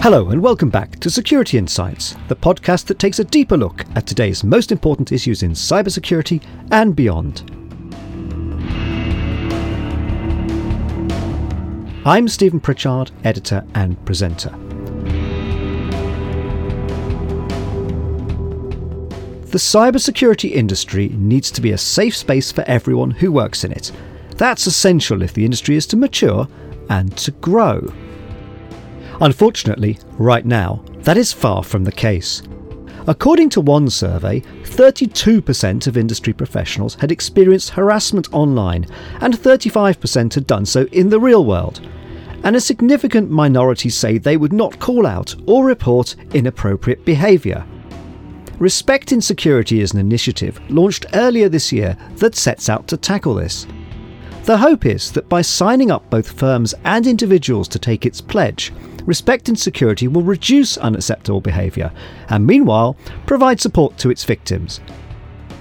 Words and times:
Hello, 0.00 0.28
and 0.28 0.40
welcome 0.40 0.70
back 0.70 1.00
to 1.00 1.10
Security 1.10 1.58
Insights, 1.58 2.14
the 2.28 2.36
podcast 2.36 2.86
that 2.86 3.00
takes 3.00 3.18
a 3.18 3.24
deeper 3.24 3.56
look 3.56 3.84
at 3.96 4.06
today's 4.06 4.44
most 4.44 4.70
important 4.70 5.10
issues 5.10 5.42
in 5.42 5.50
cybersecurity 5.50 6.40
and 6.70 6.94
beyond. 6.94 7.42
I'm 12.06 12.28
Stephen 12.28 12.60
Pritchard, 12.60 13.10
editor 13.24 13.66
and 13.74 14.02
presenter. 14.06 14.50
The 19.46 19.58
cybersecurity 19.58 20.52
industry 20.52 21.08
needs 21.08 21.50
to 21.50 21.60
be 21.60 21.72
a 21.72 21.78
safe 21.78 22.16
space 22.16 22.52
for 22.52 22.62
everyone 22.68 23.10
who 23.10 23.32
works 23.32 23.64
in 23.64 23.72
it. 23.72 23.90
That's 24.36 24.68
essential 24.68 25.22
if 25.22 25.34
the 25.34 25.44
industry 25.44 25.74
is 25.74 25.88
to 25.88 25.96
mature 25.96 26.46
and 26.88 27.14
to 27.18 27.32
grow. 27.32 27.92
Unfortunately, 29.20 29.98
right 30.12 30.46
now, 30.46 30.82
that 30.98 31.16
is 31.16 31.32
far 31.32 31.64
from 31.64 31.84
the 31.84 31.92
case. 31.92 32.42
According 33.08 33.48
to 33.50 33.60
one 33.60 33.88
survey, 33.88 34.40
32% 34.64 35.86
of 35.86 35.96
industry 35.96 36.32
professionals 36.32 36.94
had 36.94 37.10
experienced 37.10 37.70
harassment 37.70 38.32
online, 38.32 38.86
and 39.20 39.34
35% 39.34 40.34
had 40.34 40.46
done 40.46 40.66
so 40.66 40.84
in 40.92 41.08
the 41.08 41.18
real 41.18 41.44
world. 41.44 41.80
And 42.44 42.54
a 42.54 42.60
significant 42.60 43.30
minority 43.30 43.88
say 43.88 44.18
they 44.18 44.36
would 44.36 44.52
not 44.52 44.78
call 44.78 45.06
out 45.06 45.34
or 45.46 45.64
report 45.64 46.14
inappropriate 46.34 47.04
behaviour. 47.04 47.64
Respect 48.58 49.10
in 49.12 49.20
Security 49.20 49.80
is 49.80 49.92
an 49.92 50.00
initiative 50.00 50.60
launched 50.70 51.06
earlier 51.14 51.48
this 51.48 51.72
year 51.72 51.96
that 52.16 52.36
sets 52.36 52.68
out 52.68 52.86
to 52.88 52.96
tackle 52.96 53.34
this. 53.34 53.66
The 54.44 54.56
hope 54.56 54.86
is 54.86 55.10
that 55.12 55.28
by 55.28 55.42
signing 55.42 55.90
up 55.90 56.08
both 56.10 56.38
firms 56.38 56.74
and 56.84 57.06
individuals 57.06 57.68
to 57.68 57.78
take 57.78 58.04
its 58.04 58.20
pledge, 58.20 58.72
Respect 59.08 59.48
in 59.48 59.56
Security 59.56 60.06
will 60.06 60.22
reduce 60.22 60.76
unacceptable 60.76 61.40
behaviour 61.40 61.90
and, 62.28 62.46
meanwhile, 62.46 62.94
provide 63.24 63.58
support 63.58 63.96
to 63.96 64.10
its 64.10 64.24
victims. 64.24 64.80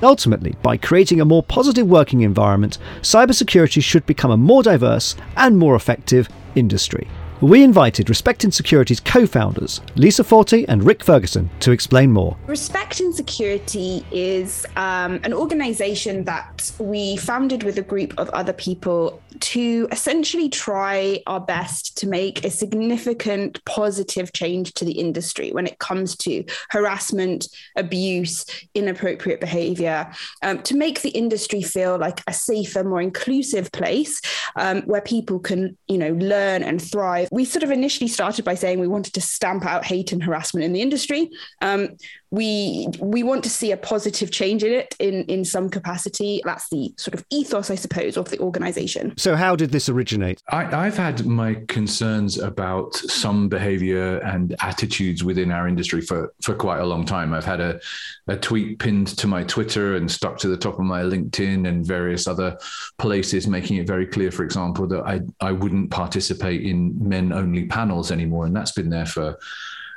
Ultimately, 0.03 0.57
by 0.61 0.75
creating 0.75 1.21
a 1.21 1.25
more 1.25 1.43
positive 1.43 1.87
working 1.87 2.23
environment, 2.23 2.77
cybersecurity 2.99 3.81
should 3.81 4.05
become 4.05 4.31
a 4.31 4.35
more 4.35 4.63
diverse 4.63 5.15
and 5.37 5.57
more 5.57 5.77
effective 5.77 6.27
industry. 6.55 7.07
We 7.41 7.63
invited 7.63 8.09
Respect 8.09 8.43
in 8.43 8.51
Security's 8.51 8.99
co 8.99 9.27
founders, 9.27 9.79
Lisa 9.93 10.23
Forte 10.23 10.65
and 10.65 10.83
Rik 10.83 11.03
Ferguson, 11.03 11.51
to 11.59 11.71
explain 11.71 12.11
more. 12.11 12.35
Respect 12.47 12.99
in 12.99 13.13
Security 13.13 14.03
is 14.11 14.65
um, 14.75 15.19
an 15.23 15.35
organization 15.35 16.23
that 16.23 16.71
we 16.79 17.15
founded 17.17 17.61
with 17.61 17.77
a 17.77 17.83
group 17.83 18.17
of 18.17 18.27
other 18.29 18.53
people 18.53 19.21
to 19.39 19.87
essentially 19.91 20.49
try 20.49 21.21
our 21.27 21.39
best 21.39 21.95
to 21.97 22.07
make 22.07 22.43
a 22.43 22.49
significant 22.49 23.63
positive 23.65 24.33
change 24.33 24.73
to 24.73 24.83
the 24.83 24.93
industry 24.93 25.51
when 25.51 25.67
it 25.67 25.77
comes 25.77 26.15
to 26.17 26.43
harassment, 26.71 27.49
abuse, 27.75 28.47
inappropriate 28.73 29.39
behavior, 29.39 30.11
um, 30.41 30.63
to 30.63 30.75
make 30.75 31.01
the 31.03 31.09
industry 31.09 31.61
feel 31.61 31.99
like 31.99 32.23
a 32.25 32.33
safer, 32.33 32.83
more 32.83 33.01
inclusive 33.01 33.71
place 33.73 34.19
um, 34.55 34.81
where 34.83 35.01
people 35.01 35.37
can, 35.37 35.77
you 35.87 35.99
know, 35.99 36.13
learn 36.13 36.63
and 36.63 36.81
thrive 36.81 37.26
we 37.31 37.45
sort 37.45 37.63
of 37.63 37.71
initially 37.71 38.07
started 38.07 38.45
by 38.45 38.55
saying 38.55 38.79
we 38.79 38.87
wanted 38.87 39.13
to 39.13 39.21
stamp 39.21 39.65
out 39.65 39.85
hate 39.85 40.11
and 40.11 40.23
harassment 40.23 40.63
in 40.63 40.73
the 40.73 40.81
industry. 40.81 41.29
Um, 41.61 41.97
we 42.31 42.87
we 42.99 43.23
want 43.23 43.43
to 43.43 43.49
see 43.49 43.71
a 43.71 43.77
positive 43.77 44.31
change 44.31 44.63
in 44.63 44.73
it 44.73 44.95
in 44.99 45.23
in 45.25 45.45
some 45.45 45.69
capacity. 45.69 46.41
That's 46.43 46.67
the 46.69 46.93
sort 46.97 47.13
of 47.13 47.25
ethos, 47.29 47.69
I 47.69 47.75
suppose, 47.75 48.17
of 48.17 48.29
the 48.29 48.39
organization. 48.39 49.17
So, 49.17 49.35
how 49.35 49.55
did 49.55 49.71
this 49.71 49.87
originate? 49.87 50.41
I, 50.49 50.85
have 50.85 50.97
had 50.97 51.25
my 51.25 51.55
concerns 51.67 52.37
about 52.37 52.95
some 52.95 53.47
behavior 53.47 54.17
and 54.19 54.55
attitudes 54.61 55.23
within 55.23 55.51
our 55.51 55.67
industry 55.67 56.01
for 56.01 56.33
for 56.41 56.53
quite 56.53 56.79
a 56.79 56.85
long 56.85 57.05
time. 57.05 57.33
I've 57.33 57.45
had 57.45 57.61
a 57.61 57.79
a 58.27 58.35
tweet 58.35 58.79
pinned 58.79 59.07
to 59.07 59.27
my 59.27 59.43
Twitter 59.43 59.95
and 59.95 60.11
stuck 60.11 60.37
to 60.39 60.49
the 60.49 60.57
top 60.57 60.79
of 60.79 60.85
my 60.85 61.03
LinkedIn 61.03 61.67
and 61.67 61.85
various 61.85 62.27
other 62.27 62.57
places, 62.97 63.47
making 63.47 63.77
it 63.77 63.87
very 63.87 64.05
clear, 64.05 64.31
for 64.31 64.43
example, 64.43 64.85
that 64.87 65.03
I 65.03 65.21
I 65.39 65.53
wouldn't 65.53 65.91
participate 65.91 66.63
in 66.63 66.95
men 66.99 67.31
only 67.31 67.67
panels 67.67 68.11
anymore, 68.11 68.45
and 68.45 68.55
that's 68.55 68.73
been 68.73 68.89
there 68.89 69.05
for 69.05 69.37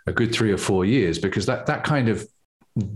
a 0.07 0.13
good 0.13 0.33
three 0.35 0.53
or 0.53 0.59
four 0.59 0.85
years 0.85 1.19
because 1.19 1.47
that 1.47 1.67
that 1.67 1.85
kind 1.85 2.09
of 2.09 2.27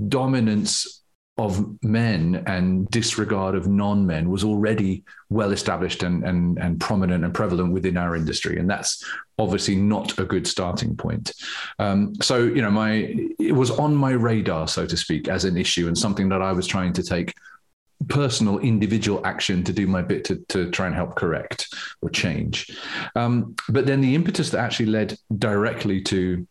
dominance 0.09 1.03
of 1.37 1.83
men 1.83 2.45
and 2.47 2.89
disregard 2.91 3.57
of 3.57 3.67
non-men 3.67 4.31
was 4.31 4.45
already 4.45 5.03
well 5.31 5.51
established 5.51 6.05
and, 6.05 6.23
and, 6.23 6.59
and 6.61 6.81
prominent 6.81 7.25
and 7.25 7.35
prevalent 7.35 7.73
within 7.73 7.97
our 7.97 8.15
industry. 8.15 8.57
And 8.57 8.71
that's 8.71 9.05
obviously 9.37 9.75
not 9.75 10.17
a 10.21 10.25
good 10.25 10.47
starting 10.47 10.97
point. 10.97 11.33
Um, 11.81 12.15
so 12.23 12.39
you 12.39 12.63
know 12.63 12.71
my 12.71 13.17
it 13.41 13.53
was 13.53 13.73
on 13.73 13.97
my 13.97 14.13
radar 14.13 14.69
so 14.69 14.87
to 14.87 14.97
speak 14.97 15.27
as 15.27 15.45
an 15.45 15.57
issue 15.57 15.89
and 15.89 15.99
something 15.99 16.29
that 16.29 16.41
i 16.41 16.53
was 16.53 16.67
trying 16.67 16.93
to 16.93 17.03
take 17.03 17.35
personal 18.09 18.59
individual 18.59 19.25
action 19.25 19.65
to 19.65 19.73
do 19.73 19.87
my 19.87 20.03
bit 20.03 20.25
to, 20.25 20.37
to 20.49 20.71
try 20.71 20.87
and 20.87 20.95
help 20.95 21.15
correct 21.15 21.75
or 22.03 22.11
change. 22.11 22.77
Um, 23.15 23.55
but 23.69 23.87
then 23.87 24.01
the 24.01 24.15
impetus 24.15 24.51
that 24.51 24.61
actually 24.61 24.87
led 24.87 25.17
directly 25.39 26.03
to 26.03 26.47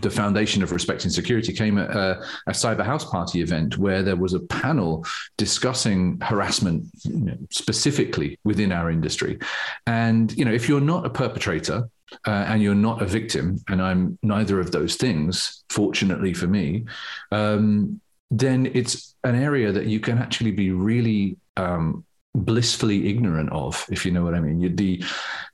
the 0.00 0.10
foundation 0.10 0.62
of 0.62 0.72
respect 0.72 1.04
in 1.04 1.10
security 1.10 1.52
came 1.52 1.78
at 1.78 1.90
a, 1.90 2.22
a, 2.46 2.52
cyber 2.52 2.84
house 2.84 3.04
party 3.04 3.42
event 3.42 3.78
where 3.78 4.02
there 4.02 4.16
was 4.16 4.32
a 4.32 4.40
panel 4.40 5.04
discussing 5.36 6.18
harassment 6.20 6.86
you 7.04 7.20
know, 7.20 7.36
specifically 7.50 8.38
within 8.44 8.72
our 8.72 8.90
industry. 8.90 9.38
And 9.86 10.32
you 10.36 10.44
know 10.44 10.52
if 10.52 10.68
you're 10.68 10.80
not 10.80 11.06
a 11.06 11.10
perpetrator 11.10 11.88
uh, 12.26 12.44
and 12.48 12.62
you're 12.62 12.74
not 12.74 13.02
a 13.02 13.06
victim 13.06 13.58
and 13.68 13.80
i'm 13.80 14.18
neither 14.22 14.60
of 14.60 14.70
those 14.70 14.96
things 14.96 15.64
fortunately 15.70 16.34
for 16.34 16.46
me 16.46 16.84
um, 17.30 18.00
then 18.30 18.70
it's 18.74 19.14
an 19.24 19.34
area 19.34 19.72
that 19.72 19.86
you 19.86 20.00
can 20.00 20.18
actually 20.18 20.50
be 20.50 20.70
really 20.70 21.36
um, 21.56 22.04
blissfully 22.34 23.10
ignorant 23.10 23.50
of 23.52 23.84
if 23.90 24.06
you 24.06 24.12
know 24.12 24.24
what 24.24 24.34
i 24.34 24.40
mean. 24.40 24.74
The 24.74 25.04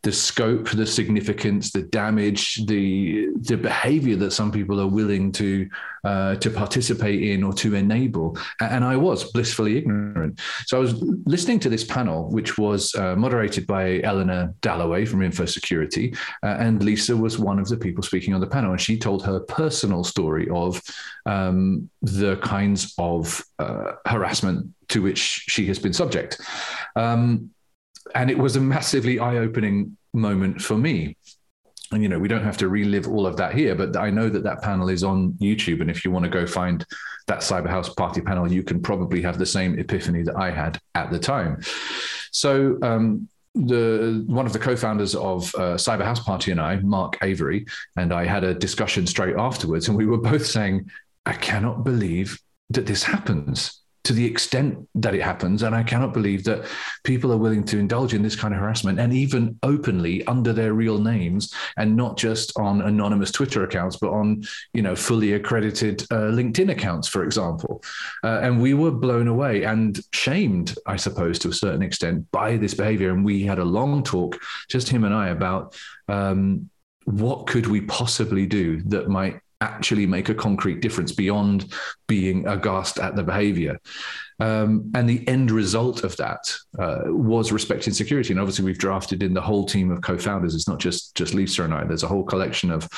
the 0.05 0.13
scope 0.13 0.71
the 0.71 0.87
significance 0.87 1.73
the 1.73 1.83
damage 1.83 2.65
the 2.67 3.29
the 3.41 3.57
behavior 3.57 4.15
that 4.17 4.31
some 4.31 4.53
people 4.53 4.81
are 4.81 4.87
willing 4.87 5.33
to 5.33 5.69
uh, 6.05 6.37
to 6.37 6.51
participate 6.51 7.21
in 7.21 7.43
or 7.43 7.53
to 7.55 7.75
enable. 7.75 8.39
And 8.61 8.85
i 8.85 8.97
was 8.97 9.31
blissfully 9.33 9.77
ignorant. 9.77 10.41
So 10.67 10.77
i 10.77 10.81
was 10.81 10.95
listening 11.27 11.59
to 11.61 11.69
this 11.69 11.85
panel 11.85 12.31
which 12.31 12.59
was 12.59 12.95
uh, 12.95 13.17
moderated 13.17 13.67
by 13.67 14.01
eleanor 14.03 14.55
dallaway 14.63 15.07
from 15.07 15.21
infosecurity 15.21 16.17
uh, 16.45 16.57
and 16.61 16.83
lisa 16.83 17.17
was 17.17 17.39
one 17.39 17.59
of 17.59 17.69
the 17.69 17.77
people 17.77 18.05
speaking 18.05 18.35
on 18.35 18.41
the 18.41 18.47
panel 18.47 18.71
and 18.71 18.81
she 18.81 18.97
told 18.97 19.25
her 19.25 19.41
personal 19.41 20.05
story 20.05 20.49
of 20.51 20.81
um, 21.27 21.91
the 22.03 22.37
kinds 22.37 22.95
of 22.99 23.45
uh, 23.59 23.93
harassment 24.07 24.73
to 24.89 25.03
which 25.03 25.19
she 25.19 25.67
has 25.67 25.79
been 25.79 25.93
subject. 25.93 26.41
Um, 26.97 27.51
and 28.15 28.31
it 28.31 28.39
was 28.39 28.57
a 28.57 28.61
massively 28.61 29.19
eye 29.19 29.37
opening 29.37 29.97
moment 30.13 30.63
for 30.63 30.77
me. 30.77 31.17
And, 31.91 32.03
you 32.03 32.09
know, 32.09 32.19
we 32.19 32.29
don't 32.29 32.45
have 32.45 32.59
to 32.59 32.69
relive 32.69 33.09
all 33.09 33.27
of 33.27 33.37
that 33.37 33.55
here, 33.55 33.75
but 33.75 33.97
I 33.97 34.11
know 34.11 34.29
that 34.29 34.45
that 34.45 34.63
panel 34.63 34.89
is 34.91 35.03
on 35.03 35.33
YouTube. 35.35 35.81
And 35.81 35.91
if 35.91 36.05
you 36.05 36.11
want 36.11 36.25
to 36.25 36.31
go 36.31 36.47
find 36.47 36.85
that 37.27 37.41
Cyber 37.41 37.69
House 37.69 37.89
party 37.89 38.21
panel, 38.21 38.51
you 38.51 38.63
can 38.63 38.81
probably 38.81 39.23
have 39.23 39.39
the 39.39 39.47
same 39.47 39.79
epiphany 39.79 40.23
that 40.23 40.37
I 40.37 40.51
had 40.51 40.79
at 40.95 41.11
the 41.11 41.19
time. 41.19 41.63
So, 42.31 42.79
um, 42.83 43.29
the 43.55 44.23
one 44.27 44.47
of 44.47 44.53
the 44.53 44.59
co-founders 44.59 45.15
of 45.15 45.53
uh, 45.57 45.75
Cyber 45.75 46.05
House 46.05 46.21
Party 46.21 46.53
and 46.53 46.61
I, 46.61 46.77
Mark 46.77 47.19
Avery, 47.23 47.67
and 47.97 48.13
I 48.13 48.25
had 48.25 48.45
a 48.45 48.55
discussion 48.55 49.07
straight 49.07 49.37
afterwards, 49.37 49.89
and 49.89 49.97
we 49.97 50.07
were 50.07 50.19
both 50.19 50.47
saying, 50.47 50.91
"I 51.27 51.33
cannot 51.33 51.83
believe 51.83 52.39
that 52.71 52.87
this 52.87 53.03
happens 53.03 53.81
to 54.09 54.15
the 54.15 54.25
extent 54.25 54.89
that 54.95 55.15
it 55.15 55.21
happens. 55.21 55.63
And 55.63 55.75
I 55.75 55.83
cannot 55.83 56.15
believe 56.15 56.43
that 56.45 56.65
people 57.05 57.31
are 57.31 57.37
willing 57.37 57.63
to 57.65 57.79
indulge 57.79 58.15
in 58.15 58.23
this 58.23 58.35
kind 58.35 58.55
of 58.55 58.61
harassment 58.61 58.99
and 58.99 59.13
even 59.13 59.59
openly 59.63 60.27
under 60.27 60.55
their 60.55 60.73
real 60.73 60.99
names 60.99 61.53
and 61.77 61.95
not 61.95 62.17
just 62.17 62.59
on 62.59 62.81
anonymous 62.81 63.31
Twitter 63.31 63.65
accounts, 63.65 63.97
but 63.97 64.09
on, 64.09 64.45
you 64.73 64.81
know, 64.81 64.97
fully 64.97 65.35
accredited 65.35 66.05
uh, 66.11 66.33
LinkedIn 66.33 66.71
accounts, 66.71 67.07
for 67.07 67.23
example. 67.23 67.83
Uh, 68.25 68.41
and 68.41 68.63
we 68.63 68.73
were 68.73 68.93
blown 68.93 69.29
away 69.29 69.65
and 69.65 70.01
shamed, 70.15 70.75
I 70.87 70.97
suppose, 70.97 71.39
to 71.41 71.51
a 71.51 71.53
certain 71.53 71.83
extent 71.83 72.31
by 72.31 72.57
this 72.57 72.73
behavior. 72.73 73.11
And 73.11 73.23
we 73.23 73.43
had 73.43 73.59
a 73.59 73.65
long 73.65 74.03
talk, 74.03 74.41
just 74.71 74.89
him 74.89 75.05
and 75.05 75.13
I, 75.15 75.29
about 75.29 75.77
um, 76.09 76.71
what 77.05 77.47
could 77.47 77.67
we 77.67 77.83
possibly 77.83 78.47
do 78.47 78.81
that 78.85 79.11
might 79.11 79.39
actually 79.61 80.07
make 80.07 80.29
a 80.29 80.35
concrete 80.35 80.81
difference 80.81 81.13
beyond 81.13 81.73
being 82.07 82.47
aghast 82.47 82.99
at 82.99 83.17
the 83.17 83.23
behavior. 83.23 83.79
Um, 84.41 84.93
and 84.95 85.09
the 85.09 85.27
end 85.27 85.51
result 85.51 86.05
of 86.05 86.17
that 86.19 86.55
uh, 86.79 87.03
was 87.07 87.51
respect 87.51 87.87
in 87.89 87.95
security. 87.95 88.33
And 88.33 88.41
obviously, 88.41 88.65
we've 88.65 88.79
drafted 88.79 89.23
in 89.23 89.35
the 89.35 89.41
whole 89.41 89.67
team 89.67 89.91
of 89.91 90.01
co-founders. 90.01 90.55
It's 90.55 90.69
not 90.69 90.79
just 90.79 91.15
just 91.17 91.35
Lisa 91.35 91.65
and 91.65 91.75
I. 91.75 91.85
There's 91.85 92.05
a 92.05 92.09
whole 92.09 92.25
collection 92.25 92.71
of 92.71 92.89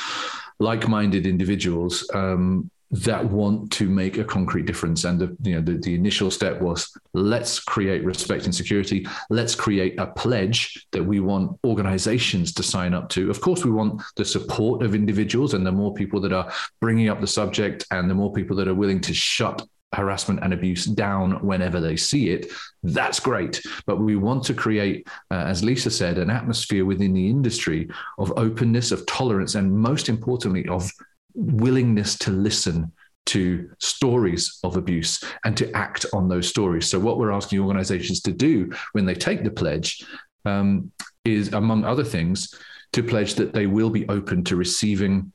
like-minded 0.58 1.26
individuals 1.26 2.08
um, 2.12 2.70
that 2.92 3.25
want 3.25 3.70
to 3.70 3.88
make 3.88 4.19
a 4.19 4.25
concrete 4.25 4.66
difference. 4.66 5.04
And 5.04 5.20
the, 5.20 5.37
you 5.42 5.54
know, 5.54 5.60
the, 5.60 5.78
the 5.78 5.94
initial 5.94 6.31
step 6.31 6.60
was 6.60 6.90
let's 7.14 7.60
create 7.60 8.04
respect 8.04 8.46
in 8.46 8.52
security. 8.52 9.06
Let's 9.28 9.54
create 9.54 9.98
a 9.98 10.08
pledge 10.08 10.87
that 10.90 11.04
we 11.04 11.20
want 11.20 11.58
organizations 11.64 12.52
to 12.54 12.62
sign 12.62 12.92
up 12.92 13.08
to. 13.10 13.31
Of 13.31 13.40
course, 13.40 13.64
we 13.64 13.70
want 13.70 14.02
the 14.16 14.25
support 14.25 14.82
of 14.82 14.94
individuals, 14.94 15.54
and 15.54 15.64
the 15.64 15.72
more 15.72 15.94
people 15.94 16.20
that 16.22 16.32
are 16.32 16.52
bringing 16.81 17.08
up 17.08 17.20
the 17.20 17.26
subject, 17.26 17.87
and 17.92 18.10
the 18.10 18.14
more 18.14 18.32
people 18.32 18.56
that 18.56 18.69
are 18.69 18.75
willing 18.75 19.00
to 19.02 19.14
shut 19.14 19.66
harassment 19.93 20.38
and 20.43 20.52
abuse 20.52 20.84
down 20.84 21.32
whenever 21.44 21.81
they 21.81 21.96
see 21.96 22.31
it, 22.31 22.50
that's 22.84 23.19
great. 23.19 23.60
But 23.86 24.00
we 24.00 24.16
want 24.16 24.44
to 24.44 24.54
create, 24.54 25.08
uh, 25.31 25.44
as 25.46 25.64
Lisa 25.64 25.90
said, 25.90 26.19
an 26.19 26.31
atmosphere 26.31 26.84
within 26.84 27.12
the 27.12 27.28
industry 27.28 27.88
of 28.19 28.32
openness, 28.36 28.93
of 28.93 29.04
tolerance, 29.06 29.56
and 29.56 29.72
most 29.72 30.08
importantly, 30.08 30.66
of 30.69 30.90
willingness 31.35 32.17
to 32.19 32.31
listen 32.31 32.93
to 33.27 33.71
stories 33.79 34.59
of 34.65 34.77
abuse 34.77 35.23
and 35.44 35.56
to 35.56 35.71
act 35.77 36.06
on 36.12 36.29
those 36.29 36.49
stories. 36.49 36.88
So, 36.88 36.99
what 36.99 37.19
we're 37.19 37.32
asking 37.32 37.61
organizations 37.61 38.21
to 38.23 38.32
do 38.32 38.73
when 38.93 39.05
they 39.05 39.15
take 39.15 39.44
the 39.44 39.50
pledge 39.50 40.05
um, 40.44 40.91
is, 41.25 41.53
among 41.53 41.85
other 41.85 42.05
things, 42.05 42.55
to 42.93 43.03
pledge 43.03 43.35
that 43.35 43.53
they 43.53 43.67
will 43.67 43.91
be 43.91 44.09
open 44.09 44.43
to 44.44 44.56
receiving, 44.56 45.32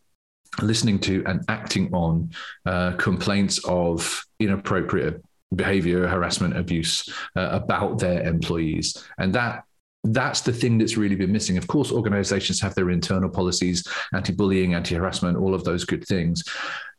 listening 0.61 0.99
to, 0.99 1.23
and 1.25 1.41
acting 1.47 1.93
on 1.93 2.31
uh, 2.65 2.93
complaints 2.93 3.63
of 3.65 4.25
inappropriate 4.39 5.23
behavior, 5.55 6.07
harassment, 6.07 6.57
abuse 6.57 7.07
uh, 7.35 7.49
about 7.51 7.99
their 7.99 8.23
employees. 8.23 9.05
And 9.17 9.33
that 9.35 9.63
that's 10.13 10.41
the 10.41 10.53
thing 10.53 10.77
that's 10.77 10.97
really 10.97 11.15
been 11.15 11.31
missing. 11.31 11.57
Of 11.57 11.67
course, 11.67 11.91
organizations 11.91 12.61
have 12.61 12.75
their 12.75 12.89
internal 12.89 13.29
policies, 13.29 13.85
anti 14.13 14.33
bullying, 14.33 14.73
anti 14.73 14.95
harassment, 14.95 15.37
all 15.37 15.53
of 15.53 15.63
those 15.63 15.85
good 15.85 16.05
things. 16.05 16.43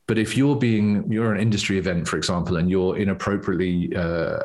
But 0.07 0.19
if 0.19 0.37
you're 0.37 0.57
being, 0.57 1.11
you're 1.11 1.35
an 1.35 1.41
industry 1.41 1.79
event, 1.79 2.07
for 2.07 2.17
example, 2.17 2.59
and 2.59 2.71
you're 2.71 2.97
inappropriately 2.97 3.95
uh, 3.97 4.39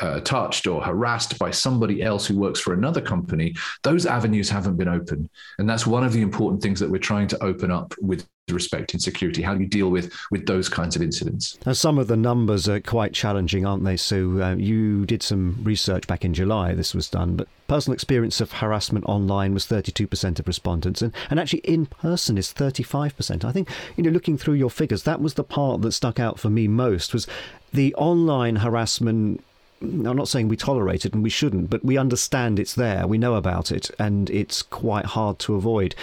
uh, 0.00 0.20
touched 0.20 0.66
or 0.66 0.82
harassed 0.82 1.38
by 1.38 1.50
somebody 1.50 2.02
else 2.02 2.26
who 2.26 2.38
works 2.38 2.60
for 2.60 2.74
another 2.74 3.00
company, 3.00 3.54
those 3.82 4.04
avenues 4.04 4.50
haven't 4.50 4.76
been 4.76 4.88
open. 4.88 5.28
And 5.58 5.68
that's 5.68 5.86
one 5.86 6.04
of 6.04 6.12
the 6.12 6.20
important 6.20 6.62
things 6.62 6.80
that 6.80 6.90
we're 6.90 6.98
trying 6.98 7.28
to 7.28 7.42
open 7.42 7.70
up 7.70 7.94
with 7.98 8.26
respect 8.54 8.94
in 8.94 9.00
security. 9.00 9.42
How 9.42 9.54
you 9.54 9.66
deal 9.66 9.90
with 9.90 10.12
with 10.30 10.46
those 10.46 10.68
kinds 10.68 10.94
of 10.94 11.02
incidents? 11.02 11.58
Now, 11.66 11.72
some 11.72 11.98
of 11.98 12.06
the 12.06 12.16
numbers 12.16 12.68
are 12.68 12.80
quite 12.80 13.12
challenging, 13.12 13.66
aren't 13.66 13.84
they? 13.84 13.96
So 13.96 14.40
uh, 14.40 14.54
you 14.54 15.04
did 15.04 15.22
some 15.22 15.58
research 15.64 16.06
back 16.06 16.24
in 16.24 16.32
July. 16.32 16.74
This 16.74 16.94
was 16.94 17.10
done, 17.10 17.34
but 17.34 17.48
personal 17.66 17.94
experience 17.94 18.40
of 18.40 18.52
harassment 18.52 19.04
online 19.06 19.52
was 19.52 19.66
32% 19.66 20.38
of 20.38 20.46
respondents, 20.46 21.02
and, 21.02 21.12
and 21.28 21.40
actually 21.40 21.60
in 21.60 21.86
person 21.86 22.38
is 22.38 22.52
35%. 22.52 23.44
I 23.44 23.50
think 23.50 23.68
you 23.96 24.04
know, 24.04 24.10
looking 24.10 24.38
through 24.38 24.54
your 24.54 24.70
figures, 24.70 25.02
that 25.02 25.20
was 25.20 25.34
the 25.34 25.44
part 25.44 25.82
that 25.82 25.92
stuck 25.92 26.20
out 26.20 26.38
for 26.38 26.48
me 26.48 26.68
most 26.68 27.12
was 27.12 27.26
the 27.72 27.94
online 27.96 28.56
harassment 28.56 29.42
I'm 29.82 30.16
not 30.16 30.28
saying 30.28 30.48
we 30.48 30.56
tolerate 30.56 31.04
it 31.04 31.12
and 31.12 31.22
we 31.22 31.28
shouldn't, 31.28 31.68
but 31.68 31.84
we 31.84 31.98
understand 31.98 32.58
it's 32.58 32.74
there, 32.74 33.06
we 33.06 33.18
know 33.18 33.34
about 33.34 33.70
it, 33.70 33.90
and 33.98 34.30
it's 34.30 34.62
quite 34.62 35.04
hard 35.04 35.38
to 35.40 35.54
avoid 35.54 35.94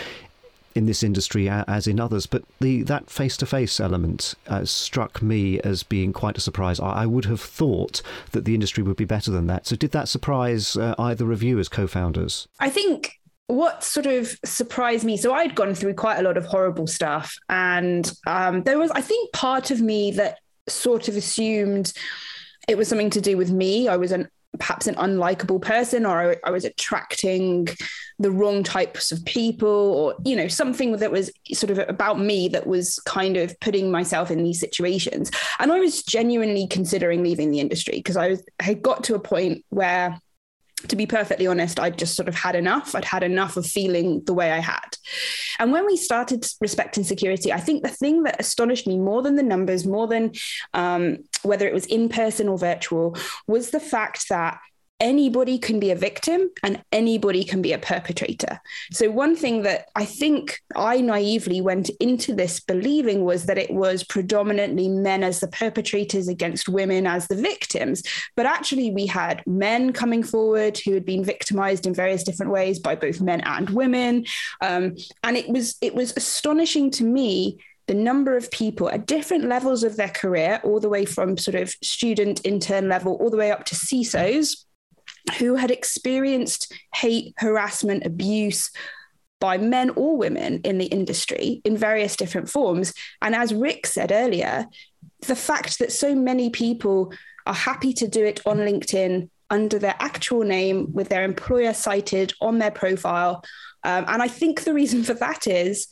in 0.75 0.86
this 0.86 1.04
industry 1.04 1.50
as 1.50 1.88
in 1.88 2.00
others. 2.00 2.25
But 2.25 2.44
the 2.60 2.84
that 2.84 3.10
face 3.10 3.38
to 3.38 3.46
face 3.46 3.80
element 3.80 4.36
uh, 4.48 4.66
struck 4.66 5.22
me 5.22 5.60
as 5.62 5.84
being 5.84 6.14
quite 6.14 6.38
a 6.38 6.42
surprise. 6.42 6.80
I, 6.80 7.04
I, 7.04 7.06
would 7.06 7.25
have 7.25 7.42
thought 7.42 8.02
that 8.31 8.46
the 8.46 8.54
industry 8.54 8.84
would 8.84 8.98
be 8.98 9.06
better 9.06 9.31
than 9.31 9.48
that. 9.48 9.68
So, 9.68 9.75
did 9.75 9.92
that 9.92 10.08
surprise 10.08 10.75
uh, 10.75 10.96
either 10.98 11.31
of 11.31 11.44
you 11.44 11.60
as 11.60 11.70
co 11.70 11.88
founders? 11.88 12.48
I 12.60 12.70
think 12.70 13.20
what 13.48 13.84
sort 13.84 14.06
of 14.06 14.38
surprised 14.46 15.04
me 15.04 15.18
so 15.18 15.34
i'd 15.34 15.54
gone 15.54 15.75
through 15.75 15.94
quite 15.94 16.18
a 16.18 16.24
lot 16.24 16.38
of 16.38 16.46
horrible 16.46 16.88
stuff 16.88 17.36
and 17.50 18.14
um, 18.26 18.64
there 18.64 18.80
was 18.80 18.90
i 18.92 19.02
think 19.02 19.31
part 19.34 19.69
of 19.69 19.81
me 19.81 20.12
that 20.12 20.40
sort 20.68 21.10
of 21.10 21.18
assumed 21.18 21.92
it 22.69 22.78
was 22.78 22.88
something 22.88 23.10
to 23.10 23.19
do 23.19 23.36
with 23.36 23.52
me 23.52 23.90
i 23.90 23.98
was 23.98 24.14
an 24.14 24.30
perhaps 24.60 24.88
an 24.88 24.96
unlikable 24.96 25.62
person 25.62 26.06
or 26.06 26.32
I, 26.32 26.36
I, 26.44 26.52
was 26.52 26.64
attracting 26.64 27.68
the 28.20 28.30
wrong 28.30 28.64
types 28.64 29.12
of 29.12 29.24
people 29.26 29.68
or 29.70 30.16
you 30.24 30.36
know 30.36 30.48
something 30.48 30.98
that 30.98 31.12
was 31.12 31.32
sort 31.54 31.72
of 31.72 31.80
about 31.90 32.20
me 32.20 32.48
that 32.50 32.68
was 32.68 33.00
kind 33.00 33.36
of 33.36 33.60
putting 33.60 33.90
myself 33.92 34.30
in 34.30 34.44
these 34.44 34.60
situations 34.60 35.32
and 35.60 35.72
i 35.72 35.80
was 35.80 36.04
genuinely 36.04 36.68
considering 36.68 37.24
leaving 37.24 37.50
the 37.50 37.60
industry 37.60 37.98
because 37.98 38.16
i 38.16 38.30
was 38.30 38.44
had 38.60 38.84
got 38.84 39.04
to 39.06 39.16
a 39.16 39.20
point 39.20 39.66
where 39.70 40.20
to 40.88 40.96
be 40.96 41.06
perfectly 41.06 41.48
honest, 41.48 41.80
I'd 41.80 41.98
just 41.98 42.16
sort 42.16 42.28
of 42.28 42.36
had 42.36 42.56
enough. 42.56 42.94
I'd 42.94 43.06
had 43.06 43.24
enough 43.24 43.58
of 43.58 43.66
feeling 43.66 44.24
the 44.26 44.34
way 44.34 44.52
I 44.52 44.60
had. 44.60 44.98
And 45.60 45.72
when 45.72 45.86
we 45.86 45.96
started 45.96 46.46
Respect 46.60 46.98
in 46.98 47.04
Security, 47.04 47.54
I 47.54 47.60
think 47.60 47.84
the 47.84 47.90
thing 47.90 48.24
that 48.24 48.40
astonished 48.40 48.88
me 48.88 48.98
more 48.98 49.22
than 49.22 49.36
the 49.36 49.44
numbers, 49.44 49.86
more 49.86 50.08
than 50.08 50.34
um, 50.74 51.20
whether 51.44 51.68
it 51.68 51.74
was 51.74 51.86
in 51.86 52.10
person 52.10 52.48
or 52.48 52.57
virtual, 52.57 53.16
was 53.48 53.72
the 53.72 53.80
fact 53.80 54.30
that 54.30 54.60
anybody 55.04 55.60
can 55.60 55.81
be 55.81 55.92
a 55.92 55.95
victim 55.95 56.50
and 56.63 56.81
anybody 56.94 57.44
can 57.44 57.62
be 57.62 57.74
a 57.74 57.78
perpetrator. 57.78 58.60
So, 58.92 59.12
one 59.12 59.36
thing 59.36 59.63
that 59.63 59.88
I 59.95 60.06
think 60.06 60.62
I 60.75 61.01
naively 61.01 61.62
went 61.62 61.90
into 62.00 62.34
this 62.34 62.62
believing 62.62 63.25
was 63.25 63.45
that 63.45 63.57
it 63.57 63.72
was 63.72 64.04
predominantly 64.04 64.88
men 64.88 65.24
as 65.24 65.42
the 65.42 65.50
perpetrators 65.50 66.28
against 66.30 66.69
women 66.69 67.06
as 67.06 67.28
the 67.28 67.36
victims. 67.36 68.04
But 68.36 68.45
actually, 68.45 68.92
we 68.92 69.06
had 69.06 69.44
men 69.45 69.92
coming 69.92 70.24
forward 70.24 70.80
who 70.80 70.94
had 70.94 71.06
been 71.06 71.24
victimized 71.24 71.86
in 71.86 71.94
various 71.94 72.24
different 72.24 72.54
ways 72.54 72.80
by 72.80 72.95
both 72.95 73.19
men 73.19 73.42
and 73.42 73.69
women. 73.72 74.25
Um, 74.62 74.95
and 75.24 75.36
it 75.36 75.50
was 75.50 75.75
it 75.81 75.94
was 75.94 76.16
astonishing 76.16 76.92
to 76.92 77.04
me 77.04 77.60
the 77.88 77.94
number 77.94 78.38
of 78.38 78.50
people 78.51 78.89
at 78.89 79.07
different 79.07 79.45
levels 79.45 79.83
of 79.83 79.97
their 79.97 80.09
career, 80.09 80.62
all 80.63 80.80
the 80.80 80.89
way 80.89 81.06
from 81.06 81.38
sort 81.38 81.56
of 81.56 81.69
student 81.83 82.45
intern 82.45 82.88
level, 82.88 83.15
all 83.15 83.30
the 83.30 83.38
way 83.38 83.51
up 83.51 83.65
to 83.65 83.75
CISOs, 83.75 84.65
who 85.38 85.56
had 85.56 85.71
experienced 85.71 86.74
hate, 86.94 87.33
harassment, 87.38 88.06
abuse 88.06 88.71
by 89.39 89.57
men 89.57 89.89
or 89.91 90.15
women 90.15 90.62
in 90.63 90.77
the 90.77 90.85
industry 90.85 91.62
in 91.65 91.75
various 91.75 92.15
different 92.15 92.50
forms. 92.50 92.94
And 93.21 93.35
as 93.35 93.53
Rik 93.53 93.85
said 93.85 94.12
earlier, 94.12 94.68
the 95.27 95.35
fact 95.35 95.80
that 95.80 95.91
so 95.91 96.15
many 96.15 96.50
people 96.50 97.12
are 97.45 97.53
happy 97.53 97.91
to 97.94 98.07
do 98.07 98.24
it 98.24 98.39
on 98.45 98.59
LinkedIn 98.59 99.30
under 99.50 99.77
their 99.77 99.95
actual 100.00 100.44
name 100.44 100.94
with 100.94 101.09
their 101.09 101.24
employer 101.24 101.74
cited 101.74 102.33
on 102.39 102.59
their 102.59 102.71
profile. 102.71 103.44
Um, 103.83 104.06
and 104.07 104.21
I 104.21 104.27
think 104.27 104.63
the 104.63 104.74
reason 104.74 105.03
for 105.03 105.13
that 105.15 105.45
is 105.45 105.88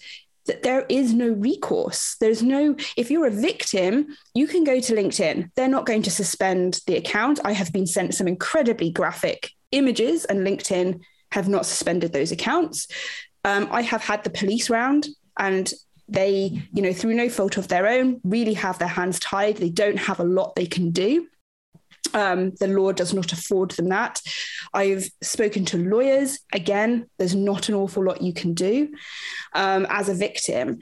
that 0.47 0.63
there 0.63 0.85
is 0.89 1.13
no 1.13 1.27
recourse. 1.27 2.15
There's 2.19 2.41
no, 2.41 2.75
if 2.97 3.11
you're 3.11 3.27
a 3.27 3.31
victim, 3.31 4.07
you 4.33 4.47
can 4.47 4.63
go 4.63 4.79
to 4.79 4.93
LinkedIn. 4.93 5.51
They're 5.55 5.67
not 5.67 5.85
going 5.85 6.01
to 6.03 6.11
suspend 6.11 6.81
the 6.88 6.97
account. 6.97 7.39
I 7.43 7.53
have 7.53 7.71
been 7.71 7.88
sent 7.88 8.15
some 8.15 8.27
incredibly 8.27 8.89
graphic 8.91 9.51
images, 9.71 10.25
and 10.25 10.39
LinkedIn 10.39 11.01
have 11.31 11.47
not 11.47 11.65
suspended 11.65 12.11
those 12.11 12.31
accounts. 12.31 12.88
Um, 13.43 13.69
I 13.71 13.81
have 13.81 14.01
had 14.01 14.24
the 14.24 14.29
police 14.29 14.69
round, 14.69 15.07
and 15.38 15.71
they, 16.07 16.62
you 16.74 16.81
know, 16.81 16.93
through 16.93 17.13
no 17.13 17.29
fault 17.29 17.57
of 17.57 17.67
their 17.67 17.88
own, 17.88 18.19
really 18.24 18.53
have 18.55 18.79
their 18.79 18.88
hands 18.88 19.19
tied. 19.19 19.57
They 19.57 19.69
don't 19.69 19.98
have 19.98 20.19
a 20.19 20.25
lot 20.25 20.55
they 20.55 20.65
can 20.65 20.91
do. 20.91 21.27
Um, 22.13 22.51
the 22.60 22.68
law 22.68 22.91
does 22.91 23.13
not 23.13 23.34
afford 23.34 23.72
them 23.72 23.89
that. 23.89 24.22
I've 24.74 25.10
spoken 25.22 25.65
to 25.65 25.77
lawyers. 25.77 26.39
Again, 26.53 27.08
there's 27.18 27.36
not 27.36 27.70
an 27.70 27.75
awful 27.75 28.03
lot 28.03 28.22
you 28.22 28.34
can 28.34 28.53
do 28.53 28.89
um, 29.53 29.86
as 29.89 30.10
a 30.10 30.13
victim. 30.13 30.80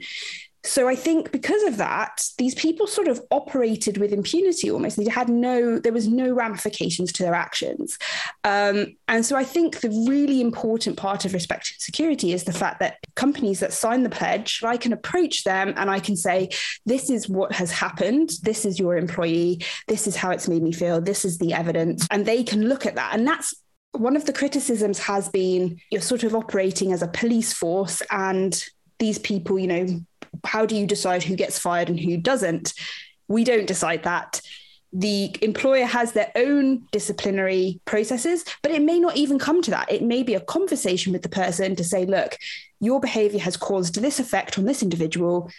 So 0.62 0.88
I 0.88 0.94
think 0.94 1.32
because 1.32 1.62
of 1.62 1.78
that, 1.78 2.22
these 2.36 2.54
people 2.54 2.86
sort 2.86 3.08
of 3.08 3.20
operated 3.30 3.96
with 3.96 4.12
impunity 4.12 4.70
almost. 4.70 4.96
They 4.96 5.08
had 5.08 5.28
no, 5.28 5.78
there 5.78 5.92
was 5.92 6.06
no 6.06 6.32
ramifications 6.32 7.12
to 7.12 7.22
their 7.22 7.34
actions. 7.34 7.98
Um, 8.44 8.96
and 9.08 9.24
so 9.24 9.36
I 9.36 9.44
think 9.44 9.80
the 9.80 10.06
really 10.08 10.40
important 10.40 10.98
part 10.98 11.24
of 11.24 11.32
respect 11.32 11.72
in 11.72 11.80
security 11.80 12.32
is 12.32 12.44
the 12.44 12.52
fact 12.52 12.80
that 12.80 12.98
companies 13.14 13.60
that 13.60 13.72
sign 13.72 14.02
the 14.02 14.10
pledge, 14.10 14.62
I 14.62 14.76
can 14.76 14.92
approach 14.92 15.44
them 15.44 15.72
and 15.76 15.90
I 15.90 15.98
can 15.98 16.16
say, 16.16 16.50
this 16.84 17.08
is 17.08 17.28
what 17.28 17.52
has 17.52 17.70
happened. 17.70 18.32
This 18.42 18.66
is 18.66 18.78
your 18.78 18.96
employee. 18.96 19.64
This 19.88 20.06
is 20.06 20.14
how 20.14 20.30
it's 20.30 20.48
made 20.48 20.62
me 20.62 20.72
feel. 20.72 21.00
This 21.00 21.24
is 21.24 21.38
the 21.38 21.54
evidence. 21.54 22.06
And 22.10 22.26
they 22.26 22.44
can 22.44 22.68
look 22.68 22.84
at 22.84 22.96
that. 22.96 23.14
And 23.14 23.26
that's 23.26 23.54
one 23.92 24.14
of 24.14 24.26
the 24.26 24.32
criticisms 24.32 24.98
has 25.00 25.28
been 25.28 25.80
you're 25.90 26.00
sort 26.00 26.22
of 26.22 26.34
operating 26.34 26.92
as 26.92 27.02
a 27.02 27.08
police 27.08 27.52
force 27.52 28.02
and 28.10 28.64
these 28.98 29.18
people, 29.18 29.58
you 29.58 29.66
know, 29.66 30.00
how 30.44 30.66
do 30.66 30.76
you 30.76 30.86
decide 30.86 31.22
who 31.22 31.36
gets 31.36 31.58
fired 31.58 31.88
and 31.88 31.98
who 31.98 32.16
doesn't? 32.16 32.72
We 33.28 33.44
don't 33.44 33.66
decide 33.66 34.04
that. 34.04 34.40
The 34.92 35.36
employer 35.40 35.84
has 35.84 36.12
their 36.12 36.32
own 36.34 36.86
disciplinary 36.90 37.80
processes, 37.84 38.44
but 38.62 38.72
it 38.72 38.82
may 38.82 38.98
not 38.98 39.16
even 39.16 39.38
come 39.38 39.62
to 39.62 39.70
that. 39.70 39.90
It 39.90 40.02
may 40.02 40.24
be 40.24 40.34
a 40.34 40.40
conversation 40.40 41.12
with 41.12 41.22
the 41.22 41.28
person 41.28 41.76
to 41.76 41.84
say, 41.84 42.06
look, 42.06 42.36
your 42.80 42.98
behavior 42.98 43.40
has 43.40 43.56
caused 43.56 43.94
this 43.94 44.18
effect 44.18 44.58
on 44.58 44.64
this 44.64 44.82
individual, 44.82 45.50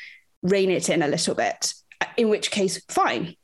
rein 0.41 0.69
it 0.69 0.89
in 0.89 1.01
a 1.01 1.07
little 1.07 1.35
bit. 1.35 1.73
In 2.17 2.29
which 2.29 2.51
case, 2.51 2.83
fine, 2.89 3.35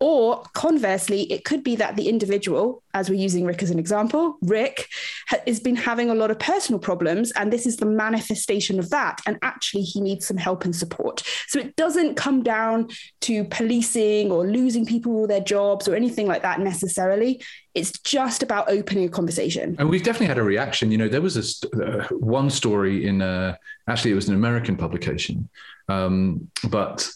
Or 0.00 0.42
conversely, 0.54 1.22
it 1.32 1.44
could 1.44 1.62
be 1.62 1.76
that 1.76 1.96
the 1.96 2.08
individual, 2.08 2.82
as 2.94 3.08
we're 3.08 3.16
using 3.16 3.44
Rik 3.44 3.62
as 3.62 3.70
an 3.70 3.78
example, 3.78 4.36
Rik 4.42 4.88
has 5.28 5.60
been 5.60 5.76
having 5.76 6.10
a 6.10 6.14
lot 6.14 6.30
of 6.30 6.38
personal 6.38 6.78
problems, 6.78 7.32
and 7.32 7.52
this 7.52 7.66
is 7.66 7.76
the 7.76 7.86
manifestation 7.86 8.78
of 8.78 8.90
that. 8.90 9.20
And 9.26 9.38
actually, 9.42 9.82
he 9.82 10.00
needs 10.00 10.26
some 10.26 10.36
help 10.36 10.64
and 10.64 10.74
support. 10.74 11.22
So 11.48 11.58
it 11.58 11.76
doesn't 11.76 12.16
come 12.16 12.42
down 12.42 12.88
to 13.22 13.44
policing 13.44 14.30
or 14.30 14.46
losing 14.46 14.86
people 14.86 15.26
their 15.26 15.40
jobs 15.40 15.88
or 15.88 15.94
anything 15.94 16.26
like 16.26 16.42
that 16.42 16.60
necessarily. 16.60 17.42
It's 17.74 17.92
just 18.00 18.42
about 18.42 18.68
opening 18.68 19.04
a 19.04 19.08
conversation. 19.08 19.76
And 19.78 19.88
we've 19.88 20.02
definitely 20.02 20.26
had 20.26 20.38
a 20.38 20.42
reaction. 20.42 20.90
You 20.90 20.98
know, 20.98 21.08
there 21.08 21.22
was 21.22 21.36
a 21.36 21.76
uh, 21.84 22.06
one 22.08 22.50
story 22.50 23.06
in 23.06 23.22
uh, 23.22 23.56
actually 23.88 24.12
it 24.12 24.14
was 24.14 24.28
an 24.28 24.34
American 24.34 24.76
publication, 24.76 25.48
um, 25.88 26.50
but 26.68 27.10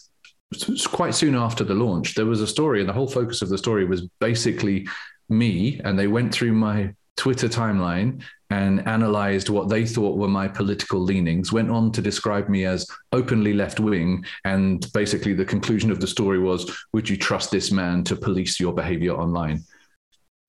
quite 0.91 1.15
soon 1.15 1.35
after 1.35 1.63
the 1.63 1.73
launch, 1.73 2.15
there 2.15 2.25
was 2.25 2.41
a 2.41 2.47
story, 2.47 2.79
and 2.79 2.89
the 2.89 2.93
whole 2.93 3.07
focus 3.07 3.41
of 3.41 3.49
the 3.49 3.57
story 3.57 3.85
was 3.85 4.07
basically 4.19 4.87
me. 5.29 5.81
And 5.83 5.97
they 5.97 6.07
went 6.07 6.33
through 6.33 6.53
my 6.53 6.93
Twitter 7.17 7.49
timeline 7.49 8.21
and 8.49 8.87
analyzed 8.87 9.49
what 9.49 9.67
they 9.67 9.85
thought 9.85 10.17
were 10.17 10.27
my 10.27 10.47
political 10.47 11.01
leanings, 11.01 11.51
went 11.51 11.69
on 11.69 11.91
to 11.91 12.01
describe 12.01 12.47
me 12.47 12.63
as 12.63 12.87
openly 13.11 13.53
left 13.53 13.79
wing. 13.79 14.23
And 14.45 14.85
basically, 14.93 15.33
the 15.33 15.43
conclusion 15.43 15.91
of 15.91 15.99
the 15.99 16.07
story 16.07 16.39
was 16.39 16.71
Would 16.93 17.09
you 17.09 17.17
trust 17.17 17.51
this 17.51 17.71
man 17.71 18.03
to 18.05 18.15
police 18.15 18.59
your 18.59 18.73
behavior 18.73 19.13
online? 19.13 19.63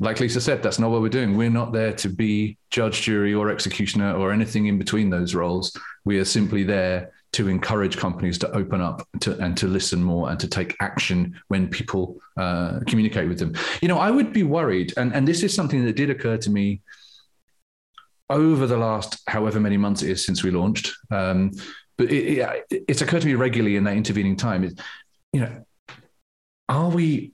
Like 0.00 0.20
Lisa 0.20 0.40
said, 0.40 0.62
that's 0.62 0.78
not 0.78 0.92
what 0.92 1.00
we're 1.00 1.08
doing. 1.08 1.36
We're 1.36 1.50
not 1.50 1.72
there 1.72 1.92
to 1.94 2.08
be 2.08 2.56
judge, 2.70 3.02
jury, 3.02 3.34
or 3.34 3.50
executioner 3.50 4.14
or 4.14 4.30
anything 4.30 4.66
in 4.66 4.78
between 4.78 5.10
those 5.10 5.34
roles. 5.34 5.76
We 6.04 6.20
are 6.20 6.24
simply 6.24 6.62
there 6.62 7.10
to 7.32 7.48
encourage 7.48 7.96
companies 7.96 8.38
to 8.38 8.50
open 8.52 8.80
up 8.80 9.06
to, 9.20 9.38
and 9.38 9.56
to 9.56 9.66
listen 9.66 10.02
more 10.02 10.30
and 10.30 10.40
to 10.40 10.48
take 10.48 10.76
action 10.80 11.38
when 11.48 11.68
people 11.68 12.18
uh, 12.36 12.80
communicate 12.86 13.28
with 13.28 13.38
them. 13.38 13.54
You 13.82 13.88
know, 13.88 13.98
I 13.98 14.10
would 14.10 14.32
be 14.32 14.42
worried, 14.42 14.94
and, 14.96 15.14
and 15.14 15.28
this 15.28 15.42
is 15.42 15.54
something 15.54 15.84
that 15.84 15.96
did 15.96 16.10
occur 16.10 16.38
to 16.38 16.50
me 16.50 16.80
over 18.30 18.66
the 18.66 18.76
last 18.76 19.20
however 19.26 19.58
many 19.60 19.76
months 19.76 20.02
it 20.02 20.10
is 20.10 20.24
since 20.24 20.42
we 20.42 20.50
launched. 20.50 20.92
Um, 21.10 21.52
but 21.96 22.10
it, 22.10 22.38
it, 22.70 22.84
it's 22.88 23.02
occurred 23.02 23.22
to 23.22 23.26
me 23.26 23.34
regularly 23.34 23.76
in 23.76 23.84
that 23.84 23.96
intervening 23.96 24.36
time. 24.36 24.64
Is, 24.64 24.74
you 25.32 25.40
know, 25.40 25.64
are 26.68 26.88
we 26.88 27.32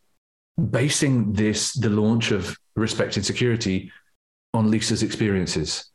basing 0.70 1.32
this 1.32 1.72
the 1.72 1.90
launch 1.90 2.30
of 2.30 2.56
respect 2.76 3.16
in 3.16 3.22
security 3.22 3.92
on 4.52 4.70
Lisa's 4.70 5.02
experiences? 5.02 5.86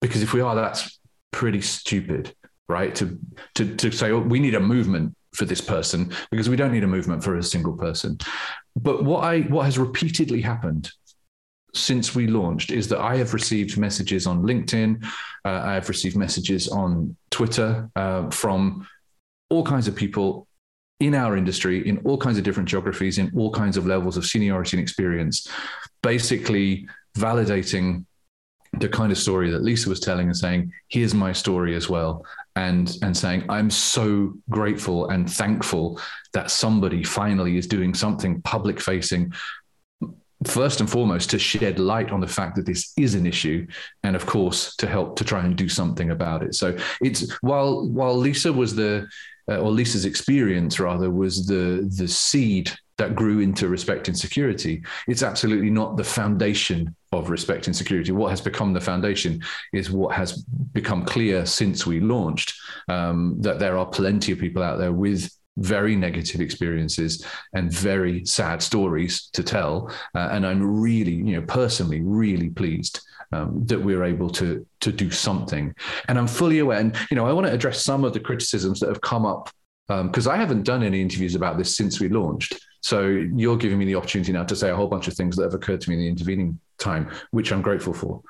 Because 0.00 0.22
if 0.22 0.32
we 0.32 0.40
are, 0.40 0.54
that's 0.54 0.98
pretty 1.32 1.60
stupid 1.60 2.34
right? 2.68 2.94
To 2.96 3.18
to 3.54 3.76
to 3.76 3.90
say 3.90 4.10
oh, 4.10 4.20
we 4.20 4.40
need 4.40 4.54
a 4.54 4.60
movement 4.60 5.14
for 5.32 5.44
this 5.44 5.60
person 5.60 6.12
because 6.30 6.48
we 6.48 6.56
don't 6.56 6.72
need 6.72 6.84
a 6.84 6.88
movement 6.88 7.22
for 7.22 7.36
a 7.36 7.42
single 7.42 7.74
person. 7.74 8.18
But 8.74 9.04
what 9.04 9.24
I 9.24 9.40
what 9.42 9.64
has 9.64 9.78
repeatedly 9.78 10.40
happened 10.40 10.90
since 11.74 12.14
we 12.14 12.26
launched 12.26 12.70
is 12.70 12.88
that 12.88 13.00
I 13.00 13.16
have 13.16 13.34
received 13.34 13.76
messages 13.76 14.26
on 14.26 14.42
LinkedIn, 14.42 15.04
uh, 15.44 15.62
I 15.64 15.74
have 15.74 15.88
received 15.88 16.16
messages 16.16 16.68
on 16.68 17.16
Twitter 17.30 17.90
uh, 17.96 18.30
from 18.30 18.86
all 19.50 19.64
kinds 19.64 19.86
of 19.86 19.94
people 19.94 20.48
in 21.00 21.14
our 21.14 21.36
industry, 21.36 21.86
in 21.86 21.98
all 21.98 22.16
kinds 22.16 22.38
of 22.38 22.44
different 22.44 22.68
geographies, 22.68 23.18
in 23.18 23.30
all 23.36 23.52
kinds 23.52 23.76
of 23.76 23.86
levels 23.86 24.16
of 24.16 24.24
seniority 24.24 24.78
and 24.78 24.82
experience, 24.82 25.46
basically 26.02 26.88
validating 27.18 28.06
the 28.80 28.88
kind 28.88 29.12
of 29.12 29.18
story 29.18 29.50
that 29.50 29.62
Lisa 29.62 29.88
was 29.88 30.00
telling 30.00 30.26
and 30.26 30.36
saying, 30.36 30.72
here's 30.88 31.14
my 31.14 31.32
story 31.32 31.74
as 31.74 31.88
well. 31.88 32.24
And, 32.56 32.96
and 33.02 33.14
saying, 33.14 33.44
I'm 33.50 33.68
so 33.68 34.32
grateful 34.48 35.10
and 35.10 35.30
thankful 35.30 36.00
that 36.32 36.50
somebody 36.50 37.04
finally 37.04 37.58
is 37.58 37.66
doing 37.66 37.92
something 37.92 38.40
public 38.40 38.80
facing, 38.80 39.34
first 40.44 40.80
and 40.80 40.88
foremost, 40.88 41.28
to 41.30 41.38
shed 41.38 41.78
light 41.78 42.10
on 42.12 42.20
the 42.20 42.26
fact 42.26 42.56
that 42.56 42.64
this 42.64 42.94
is 42.96 43.14
an 43.14 43.26
issue. 43.26 43.66
And 44.04 44.16
of 44.16 44.24
course, 44.24 44.74
to 44.76 44.86
help 44.86 45.16
to 45.16 45.24
try 45.24 45.44
and 45.44 45.54
do 45.54 45.68
something 45.68 46.10
about 46.10 46.42
it. 46.42 46.54
So 46.54 46.74
it's 47.02 47.30
while, 47.42 47.86
while 47.88 48.16
Lisa 48.16 48.50
was 48.50 48.74
the, 48.74 49.06
uh, 49.50 49.58
or 49.58 49.70
Lisa's 49.70 50.06
experience 50.06 50.80
rather 50.80 51.10
was 51.10 51.46
the, 51.46 51.92
the 51.98 52.08
seed 52.08 52.72
that 52.96 53.14
grew 53.14 53.40
into 53.40 53.68
respect 53.68 54.08
in 54.08 54.14
security. 54.14 54.82
It's 55.06 55.22
absolutely 55.22 55.70
not 55.70 55.98
the 55.98 56.04
foundation 56.04 56.96
of 57.18 57.30
respect 57.30 57.68
in 57.68 57.74
security. 57.74 58.12
What 58.12 58.30
has 58.30 58.40
become 58.40 58.72
the 58.72 58.80
foundation 58.80 59.42
is 59.72 59.90
what 59.90 60.14
has 60.14 60.44
become 60.72 61.04
clear 61.04 61.46
since 61.46 61.86
we 61.86 62.00
launched 62.00 62.54
um, 62.88 63.36
that 63.40 63.58
there 63.58 63.76
are 63.78 63.86
plenty 63.86 64.32
of 64.32 64.38
people 64.38 64.62
out 64.62 64.78
there 64.78 64.92
with 64.92 65.30
very 65.58 65.96
negative 65.96 66.40
experiences 66.40 67.24
and 67.54 67.72
very 67.72 68.24
sad 68.24 68.62
stories 68.62 69.28
to 69.32 69.42
tell. 69.42 69.90
Uh, 70.14 70.28
and 70.32 70.46
I'm 70.46 70.62
really, 70.62 71.14
you 71.14 71.40
know, 71.40 71.42
personally, 71.42 72.02
really 72.02 72.50
pleased 72.50 73.00
um, 73.32 73.64
that 73.66 73.80
we're 73.80 74.04
able 74.04 74.30
to 74.30 74.66
to 74.80 74.92
do 74.92 75.10
something. 75.10 75.74
And 76.08 76.18
I'm 76.18 76.26
fully 76.26 76.58
aware. 76.60 76.78
And 76.78 76.96
you 77.10 77.16
know, 77.16 77.26
I 77.26 77.32
want 77.32 77.46
to 77.46 77.52
address 77.52 77.82
some 77.82 78.04
of 78.04 78.12
the 78.12 78.20
criticisms 78.20 78.80
that 78.80 78.88
have 78.88 79.00
come 79.00 79.26
up 79.26 79.50
because 79.88 80.26
um, 80.26 80.32
I 80.32 80.36
haven't 80.36 80.64
done 80.64 80.82
any 80.82 81.00
interviews 81.00 81.36
about 81.36 81.58
this 81.58 81.76
since 81.76 82.00
we 82.00 82.08
launched. 82.08 82.58
So 82.82 83.06
you're 83.06 83.56
giving 83.56 83.78
me 83.78 83.84
the 83.84 83.94
opportunity 83.94 84.32
now 84.32 84.44
to 84.44 84.56
say 84.56 84.70
a 84.70 84.76
whole 84.76 84.88
bunch 84.88 85.08
of 85.08 85.14
things 85.14 85.36
that 85.36 85.44
have 85.44 85.54
occurred 85.54 85.80
to 85.82 85.90
me 85.90 85.96
in 85.96 86.00
the 86.02 86.08
intervening 86.08 86.60
time, 86.78 87.10
which 87.30 87.52
I'm 87.52 87.62
grateful 87.62 87.94
for. 87.94 88.22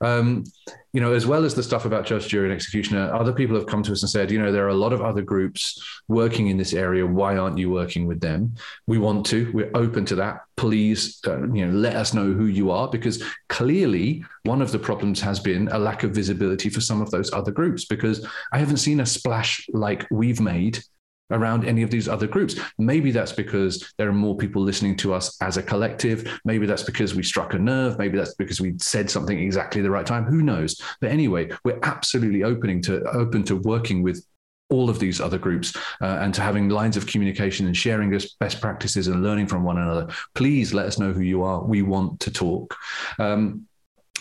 Um, 0.00 0.44
you 0.92 1.00
know, 1.00 1.12
as 1.12 1.26
well 1.26 1.44
as 1.44 1.54
the 1.54 1.62
stuff 1.62 1.84
about 1.84 2.06
judge, 2.06 2.28
jury, 2.28 2.46
and 2.46 2.52
executioner, 2.52 3.12
other 3.12 3.32
people 3.32 3.56
have 3.56 3.66
come 3.66 3.82
to 3.82 3.92
us 3.92 4.02
and 4.02 4.10
said, 4.10 4.30
you 4.30 4.40
know, 4.40 4.52
there 4.52 4.64
are 4.64 4.70
a 4.70 4.74
lot 4.74 4.92
of 4.92 5.02
other 5.02 5.22
groups 5.22 6.00
working 6.08 6.48
in 6.48 6.56
this 6.56 6.72
area. 6.72 7.06
Why 7.06 7.36
aren't 7.36 7.58
you 7.58 7.70
working 7.70 8.06
with 8.06 8.20
them? 8.20 8.54
We 8.86 8.98
want 8.98 9.26
to. 9.26 9.50
We're 9.52 9.70
open 9.74 10.04
to 10.06 10.14
that. 10.16 10.40
Please, 10.56 11.20
uh, 11.26 11.42
you 11.52 11.66
know, 11.66 11.72
let 11.72 11.96
us 11.96 12.14
know 12.14 12.32
who 12.32 12.46
you 12.46 12.70
are 12.70 12.88
because 12.88 13.22
clearly 13.48 14.24
one 14.44 14.62
of 14.62 14.72
the 14.72 14.78
problems 14.78 15.20
has 15.20 15.40
been 15.40 15.68
a 15.72 15.78
lack 15.78 16.04
of 16.04 16.12
visibility 16.12 16.68
for 16.68 16.80
some 16.80 17.02
of 17.02 17.10
those 17.10 17.32
other 17.32 17.50
groups. 17.50 17.84
Because 17.84 18.26
I 18.52 18.58
haven't 18.58 18.78
seen 18.78 19.00
a 19.00 19.06
splash 19.06 19.66
like 19.72 20.06
we've 20.10 20.40
made 20.40 20.82
around 21.30 21.64
any 21.64 21.82
of 21.82 21.90
these 21.90 22.08
other 22.08 22.26
groups. 22.26 22.58
Maybe 22.78 23.10
that's 23.10 23.32
because 23.32 23.92
there 23.98 24.08
are 24.08 24.12
more 24.12 24.36
people 24.36 24.62
listening 24.62 24.96
to 24.96 25.14
us 25.14 25.40
as 25.42 25.56
a 25.56 25.62
collective. 25.62 26.40
Maybe 26.44 26.66
that's 26.66 26.82
because 26.82 27.14
we 27.14 27.22
struck 27.22 27.54
a 27.54 27.58
nerve. 27.58 27.98
Maybe 27.98 28.18
that's 28.18 28.34
because 28.34 28.60
we 28.60 28.74
said 28.78 29.10
something 29.10 29.38
exactly 29.38 29.82
the 29.82 29.90
right 29.90 30.06
time. 30.06 30.24
Who 30.24 30.42
knows? 30.42 30.80
But 31.00 31.10
anyway, 31.10 31.50
we're 31.64 31.80
absolutely 31.82 32.44
opening 32.44 32.82
to 32.82 33.02
open 33.10 33.44
to 33.44 33.56
working 33.56 34.02
with 34.02 34.24
all 34.70 34.90
of 34.90 34.98
these 34.98 35.20
other 35.20 35.38
groups 35.38 35.74
uh, 36.02 36.18
and 36.20 36.34
to 36.34 36.42
having 36.42 36.68
lines 36.68 36.96
of 36.96 37.06
communication 37.06 37.66
and 37.66 37.76
sharing 37.76 38.10
best 38.38 38.60
practices 38.60 39.08
and 39.08 39.22
learning 39.22 39.46
from 39.46 39.64
one 39.64 39.78
another. 39.78 40.06
Please 40.34 40.74
let 40.74 40.86
us 40.86 40.98
know 40.98 41.12
who 41.12 41.22
you 41.22 41.42
are. 41.42 41.62
We 41.62 41.82
want 41.82 42.20
to 42.20 42.30
talk. 42.30 42.76
Um, 43.18 43.66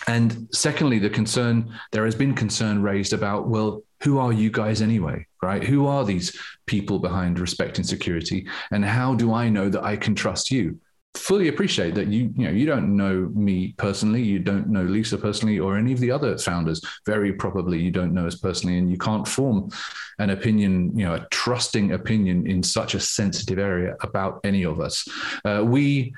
and 0.08 0.48
secondly, 0.54 1.00
the 1.00 1.10
concern, 1.10 1.74
there 1.92 2.06
has 2.06 2.16
been 2.16 2.34
concern 2.34 2.82
raised 2.82 3.12
about, 3.12 3.50
well, 3.50 3.84
who 4.04 4.20
are 4.20 4.34
you 4.34 4.52
guys 4.52 4.82
anyway, 4.82 5.26
right? 5.42 5.64
Who 5.64 5.88
are 5.88 6.06
these 6.06 6.40
people 6.66 7.00
behind 7.00 7.40
respect 7.40 7.78
in 7.78 7.84
security? 7.84 8.48
And 8.72 8.86
how 8.86 9.16
do 9.16 9.34
I 9.34 9.50
know 9.50 9.70
that 9.70 9.84
I 9.84 9.98
can 9.98 10.16
trust 10.16 10.52
you? 10.52 10.80
Fully 11.16 11.48
appreciate 11.48 11.96
that 11.96 12.08
you, 12.08 12.32
you 12.36 12.46
know, 12.46 12.52
you 12.52 12.68
don't 12.68 12.96
know 12.96 13.32
me 13.34 13.74
personally, 13.78 14.22
you 14.22 14.38
don't 14.38 14.68
know 14.68 14.84
Lisa 14.84 15.18
personally, 15.18 15.58
or 15.58 15.76
any 15.76 15.92
of 15.92 16.00
the 16.00 16.12
other 16.12 16.38
founders. 16.38 16.80
Very 17.08 17.34
probably 17.34 17.80
you 17.80 17.90
don't 17.90 18.14
know 18.14 18.28
us 18.28 18.36
personally, 18.36 18.78
and 18.78 18.92
you 18.92 18.98
can't 18.98 19.28
form 19.28 19.72
an 20.20 20.30
opinion, 20.30 20.96
you 20.98 21.06
know, 21.06 21.16
a 21.16 21.28
trusting 21.32 21.94
opinion 21.94 22.46
in 22.46 22.62
such 22.62 22.94
a 22.94 23.00
sensitive 23.00 23.58
area 23.58 23.96
about 24.02 24.40
any 24.44 24.64
of 24.64 24.80
us. 24.80 25.08
Uh, 25.44 25.64
we, 25.66 26.14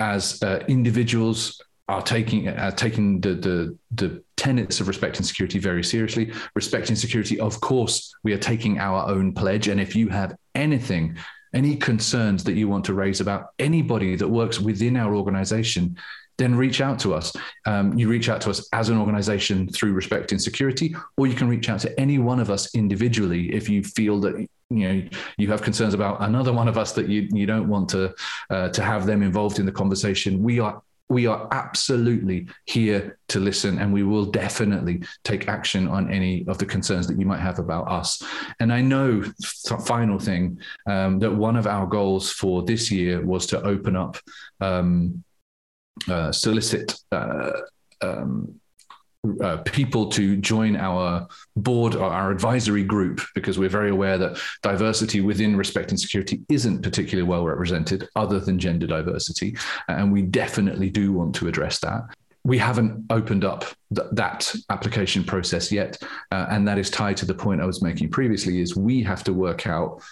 as 0.00 0.42
uh, 0.42 0.64
individuals, 0.66 1.60
are 1.88 2.02
taking 2.02 2.48
are 2.48 2.72
taking 2.72 3.20
the 3.20 3.34
the 3.34 3.78
the 3.94 4.22
tenets 4.36 4.80
of 4.80 4.88
respect 4.88 5.18
in 5.18 5.24
security 5.24 5.58
very 5.58 5.84
seriously. 5.84 6.32
Respect 6.54 6.90
in 6.90 6.96
security, 6.96 7.38
of 7.38 7.60
course, 7.60 8.14
we 8.22 8.32
are 8.32 8.38
taking 8.38 8.78
our 8.78 9.08
own 9.08 9.32
pledge. 9.32 9.68
And 9.68 9.80
if 9.80 9.94
you 9.94 10.08
have 10.08 10.36
anything, 10.54 11.16
any 11.54 11.76
concerns 11.76 12.42
that 12.44 12.54
you 12.54 12.68
want 12.68 12.84
to 12.86 12.94
raise 12.94 13.20
about 13.20 13.50
anybody 13.58 14.16
that 14.16 14.28
works 14.28 14.58
within 14.58 14.96
our 14.96 15.14
organization, 15.14 15.96
then 16.36 16.54
reach 16.54 16.80
out 16.80 16.98
to 17.00 17.14
us. 17.14 17.32
Um, 17.66 17.96
you 17.96 18.08
reach 18.08 18.28
out 18.28 18.40
to 18.42 18.50
us 18.50 18.66
as 18.72 18.88
an 18.88 18.98
organization 18.98 19.68
through 19.68 19.92
respect 19.92 20.32
in 20.32 20.38
security, 20.38 20.96
or 21.16 21.26
you 21.26 21.34
can 21.34 21.48
reach 21.48 21.68
out 21.68 21.80
to 21.80 22.00
any 22.00 22.18
one 22.18 22.40
of 22.40 22.50
us 22.50 22.74
individually 22.74 23.54
if 23.54 23.68
you 23.68 23.82
feel 23.82 24.20
that 24.20 24.36
you 24.70 24.88
know 24.88 25.08
you 25.36 25.48
have 25.48 25.60
concerns 25.60 25.92
about 25.92 26.22
another 26.22 26.52
one 26.52 26.66
of 26.66 26.78
us 26.78 26.92
that 26.92 27.08
you 27.08 27.28
you 27.30 27.46
don't 27.46 27.68
want 27.68 27.90
to 27.90 28.14
uh, 28.50 28.70
to 28.70 28.82
have 28.82 29.06
them 29.06 29.22
involved 29.22 29.58
in 29.58 29.66
the 29.66 29.72
conversation. 29.72 30.42
We 30.42 30.60
are 30.60 30.82
we 31.08 31.26
are 31.26 31.48
absolutely 31.50 32.48
here 32.64 33.18
to 33.28 33.38
listen 33.38 33.78
and 33.78 33.92
we 33.92 34.02
will 34.02 34.24
definitely 34.24 35.02
take 35.22 35.48
action 35.48 35.86
on 35.86 36.10
any 36.10 36.44
of 36.48 36.58
the 36.58 36.66
concerns 36.66 37.06
that 37.06 37.18
you 37.18 37.26
might 37.26 37.40
have 37.40 37.58
about 37.58 37.88
us. 37.88 38.22
And 38.60 38.72
I 38.72 38.80
know, 38.80 39.22
final 39.86 40.18
thing, 40.18 40.58
um, 40.86 41.18
that 41.18 41.30
one 41.30 41.56
of 41.56 41.66
our 41.66 41.86
goals 41.86 42.32
for 42.32 42.62
this 42.62 42.90
year 42.90 43.24
was 43.24 43.46
to 43.48 43.62
open 43.62 43.96
up, 43.96 44.16
um, 44.60 45.22
uh, 46.08 46.32
solicit. 46.32 46.98
Uh, 47.12 47.52
um, 48.00 48.60
uh, 49.42 49.58
people 49.58 50.08
to 50.10 50.36
join 50.36 50.76
our 50.76 51.26
board 51.56 51.94
or 51.94 52.04
our 52.04 52.30
advisory 52.30 52.84
group 52.84 53.20
because 53.34 53.58
we're 53.58 53.68
very 53.68 53.90
aware 53.90 54.18
that 54.18 54.38
diversity 54.62 55.20
within 55.20 55.56
respect 55.56 55.90
in 55.90 55.96
security 55.96 56.42
isn't 56.48 56.82
particularly 56.82 57.28
well 57.28 57.44
represented, 57.44 58.08
other 58.16 58.40
than 58.40 58.58
gender 58.58 58.86
diversity. 58.86 59.56
And 59.88 60.12
we 60.12 60.22
definitely 60.22 60.90
do 60.90 61.12
want 61.12 61.34
to 61.36 61.48
address 61.48 61.78
that 61.80 62.04
we 62.44 62.58
haven't 62.58 63.06
opened 63.10 63.44
up 63.44 63.64
th- 63.94 64.08
that 64.12 64.54
application 64.70 65.24
process 65.24 65.72
yet 65.72 66.00
uh, 66.30 66.46
and 66.50 66.68
that 66.68 66.78
is 66.78 66.90
tied 66.90 67.16
to 67.16 67.26
the 67.26 67.34
point 67.34 67.60
i 67.60 67.66
was 67.66 67.82
making 67.82 68.08
previously 68.08 68.60
is 68.60 68.76
we 68.76 69.02
have 69.02 69.24
to 69.24 69.32
work 69.32 69.66
out 69.66 70.02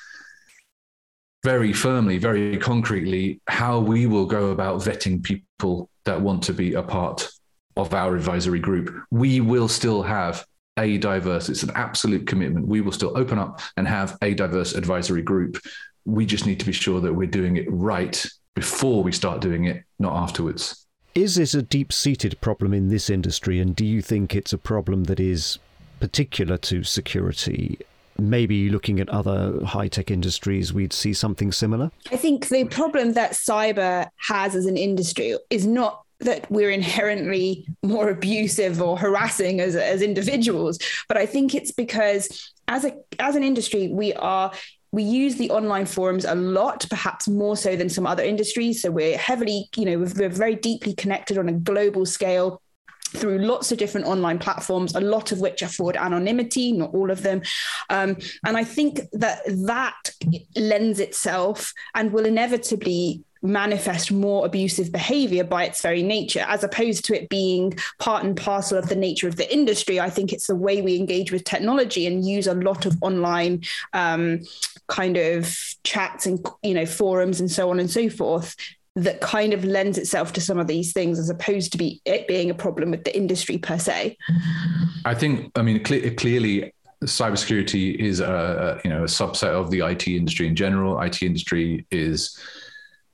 very 1.44 1.72
firmly 1.72 2.18
very 2.18 2.56
concretely 2.56 3.40
how 3.46 3.78
we 3.78 4.06
will 4.06 4.26
go 4.26 4.50
about 4.50 4.80
vetting 4.80 5.22
people 5.22 5.90
that 6.04 6.20
want 6.20 6.42
to 6.42 6.52
be 6.52 6.74
a 6.74 6.82
part 6.82 7.28
of 7.76 7.94
our 7.94 8.14
advisory 8.14 8.60
group 8.60 8.94
we 9.10 9.40
will 9.40 9.68
still 9.68 10.02
have 10.02 10.44
a 10.78 10.98
diverse 10.98 11.48
it's 11.48 11.62
an 11.62 11.72
absolute 11.74 12.26
commitment 12.26 12.66
we 12.66 12.80
will 12.80 12.92
still 12.92 13.16
open 13.16 13.38
up 13.38 13.60
and 13.76 13.86
have 13.86 14.16
a 14.22 14.34
diverse 14.34 14.74
advisory 14.74 15.22
group 15.22 15.58
we 16.04 16.26
just 16.26 16.46
need 16.46 16.58
to 16.58 16.66
be 16.66 16.72
sure 16.72 17.00
that 17.00 17.12
we're 17.12 17.26
doing 17.26 17.56
it 17.56 17.66
right 17.70 18.26
before 18.54 19.02
we 19.02 19.12
start 19.12 19.40
doing 19.40 19.64
it 19.64 19.82
not 19.98 20.14
afterwards 20.14 20.82
is 21.14 21.34
this 21.34 21.52
a 21.52 21.60
deep 21.60 21.92
seated 21.92 22.40
problem 22.40 22.72
in 22.72 22.88
this 22.88 23.10
industry, 23.10 23.60
and 23.60 23.76
do 23.76 23.84
you 23.84 24.00
think 24.00 24.34
it's 24.34 24.54
a 24.54 24.58
problem 24.58 25.04
that 25.04 25.20
is 25.20 25.58
particular 26.00 26.56
to 26.58 26.84
security? 26.84 27.78
Maybe 28.18 28.70
looking 28.70 28.98
at 28.98 29.10
other 29.10 29.62
high 29.62 29.88
tech 29.88 30.10
industries, 30.10 30.72
we'd 30.72 30.94
see 30.94 31.12
something 31.12 31.52
similar? 31.52 31.90
I 32.10 32.16
think 32.16 32.48
the 32.48 32.64
problem 32.64 33.12
that 33.12 33.32
cyber 33.32 34.08
has 34.28 34.54
as 34.54 34.64
an 34.64 34.78
industry 34.78 35.36
is 35.50 35.66
not 35.66 36.02
that 36.22 36.50
we're 36.50 36.70
inherently 36.70 37.66
more 37.82 38.08
abusive 38.08 38.80
or 38.80 38.98
harassing 38.98 39.60
as, 39.60 39.76
as 39.76 40.02
individuals, 40.02 40.78
but 41.08 41.16
I 41.16 41.26
think 41.26 41.54
it's 41.54 41.72
because 41.72 42.52
as 42.68 42.84
a 42.84 42.94
as 43.18 43.36
an 43.36 43.42
industry 43.42 43.88
we 43.88 44.14
are 44.14 44.52
we 44.92 45.02
use 45.02 45.36
the 45.36 45.50
online 45.50 45.86
forums 45.86 46.26
a 46.26 46.34
lot, 46.34 46.86
perhaps 46.90 47.26
more 47.26 47.56
so 47.56 47.74
than 47.76 47.88
some 47.88 48.06
other 48.06 48.22
industries. 48.22 48.82
So 48.82 48.90
we're 48.90 49.16
heavily, 49.16 49.70
you 49.74 49.86
know, 49.86 49.98
we're 49.98 50.28
very 50.28 50.54
deeply 50.54 50.94
connected 50.94 51.38
on 51.38 51.48
a 51.48 51.52
global 51.52 52.04
scale 52.04 52.60
through 53.14 53.38
lots 53.38 53.72
of 53.72 53.78
different 53.78 54.06
online 54.06 54.38
platforms, 54.38 54.94
a 54.94 55.00
lot 55.00 55.32
of 55.32 55.40
which 55.40 55.62
afford 55.62 55.96
anonymity, 55.96 56.72
not 56.72 56.94
all 56.94 57.10
of 57.10 57.22
them. 57.22 57.42
Um, 57.90 58.16
and 58.44 58.56
I 58.56 58.64
think 58.64 59.00
that 59.12 59.40
that 59.66 60.10
lends 60.56 61.00
itself 61.00 61.72
and 61.94 62.12
will 62.12 62.26
inevitably 62.26 63.22
manifest 63.42 64.12
more 64.12 64.46
abusive 64.46 64.92
behavior 64.92 65.44
by 65.44 65.64
its 65.64 65.82
very 65.82 66.02
nature, 66.02 66.44
as 66.48 66.62
opposed 66.62 67.04
to 67.06 67.20
it 67.20 67.28
being 67.28 67.74
part 67.98 68.24
and 68.24 68.36
parcel 68.36 68.78
of 68.78 68.88
the 68.88 68.96
nature 68.96 69.28
of 69.28 69.36
the 69.36 69.52
industry. 69.52 70.00
I 70.00 70.10
think 70.10 70.32
it's 70.32 70.46
the 70.46 70.56
way 70.56 70.80
we 70.80 70.96
engage 70.96 71.32
with 71.32 71.44
technology 71.44 72.06
and 72.06 72.24
use 72.24 72.46
a 72.46 72.54
lot 72.54 72.86
of 72.86 72.96
online 73.02 73.62
um, 73.92 74.40
kind 74.88 75.16
of 75.16 75.56
chats 75.84 76.26
and 76.26 76.44
you 76.62 76.74
know 76.74 76.86
forums 76.86 77.40
and 77.40 77.50
so 77.50 77.70
on 77.70 77.80
and 77.80 77.90
so 77.90 78.08
forth 78.08 78.56
that 78.94 79.22
kind 79.22 79.54
of 79.54 79.64
lends 79.64 79.96
itself 79.96 80.34
to 80.34 80.40
some 80.40 80.58
of 80.58 80.66
these 80.66 80.92
things 80.92 81.18
as 81.18 81.30
opposed 81.30 81.72
to 81.72 81.78
be 81.78 82.02
it 82.04 82.28
being 82.28 82.50
a 82.50 82.54
problem 82.54 82.90
with 82.90 83.04
the 83.04 83.16
industry 83.16 83.56
per 83.56 83.78
se 83.78 84.16
i 85.06 85.14
think 85.14 85.50
i 85.56 85.62
mean 85.62 85.82
cl- 85.84 86.12
clearly 86.14 86.72
cybersecurity 87.04 87.96
is 87.96 88.20
a 88.20 88.80
you 88.84 88.90
know 88.90 89.02
a 89.02 89.06
subset 89.06 89.48
of 89.48 89.70
the 89.70 89.80
IT 89.80 90.06
industry 90.08 90.46
in 90.46 90.54
general 90.54 91.00
IT 91.00 91.22
industry 91.22 91.86
is 91.90 92.38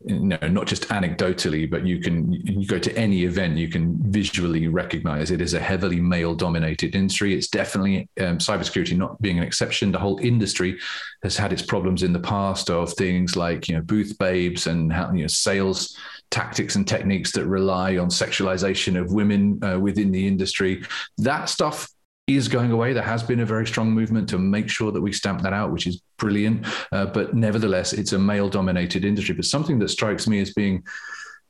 you 0.04 0.20
know, 0.20 0.38
not 0.48 0.66
just 0.66 0.88
anecdotally, 0.88 1.68
but 1.68 1.84
you 1.84 1.98
can 1.98 2.32
you 2.32 2.66
go 2.66 2.78
to 2.78 2.96
any 2.96 3.24
event, 3.24 3.56
you 3.56 3.68
can 3.68 3.96
visually 4.12 4.68
recognize 4.68 5.30
it 5.30 5.40
is 5.40 5.54
a 5.54 5.60
heavily 5.60 6.00
male-dominated 6.00 6.94
industry. 6.94 7.34
It's 7.34 7.48
definitely 7.48 8.08
um, 8.20 8.38
cybersecurity 8.38 8.96
not 8.96 9.20
being 9.20 9.38
an 9.38 9.44
exception. 9.44 9.90
The 9.90 9.98
whole 9.98 10.18
industry 10.18 10.78
has 11.24 11.36
had 11.36 11.52
its 11.52 11.62
problems 11.62 12.04
in 12.04 12.12
the 12.12 12.20
past 12.20 12.70
of 12.70 12.92
things 12.92 13.34
like 13.34 13.68
you 13.68 13.74
know 13.74 13.82
booth 13.82 14.16
babes 14.18 14.68
and 14.68 14.92
how 14.92 15.10
you 15.12 15.22
know 15.22 15.28
sales 15.28 15.96
tactics 16.30 16.76
and 16.76 16.86
techniques 16.86 17.32
that 17.32 17.46
rely 17.46 17.96
on 17.96 18.08
sexualization 18.08 19.00
of 19.00 19.12
women 19.12 19.62
uh, 19.64 19.80
within 19.80 20.12
the 20.12 20.26
industry. 20.26 20.84
That 21.16 21.48
stuff 21.48 21.88
is 22.28 22.46
going 22.46 22.70
away. 22.70 22.92
There 22.92 23.02
has 23.02 23.22
been 23.22 23.40
a 23.40 23.46
very 23.46 23.66
strong 23.66 23.90
movement 23.90 24.28
to 24.28 24.38
make 24.38 24.68
sure 24.68 24.92
that 24.92 25.00
we 25.00 25.12
stamp 25.12 25.42
that 25.42 25.52
out, 25.52 25.72
which 25.72 25.86
is 25.86 26.02
brilliant. 26.18 26.66
Uh, 26.92 27.06
but 27.06 27.34
nevertheless, 27.34 27.92
it's 27.92 28.12
a 28.12 28.18
male 28.18 28.48
dominated 28.48 29.04
industry. 29.04 29.34
But 29.34 29.46
something 29.46 29.78
that 29.80 29.88
strikes 29.88 30.28
me 30.28 30.40
as 30.40 30.52
being 30.52 30.84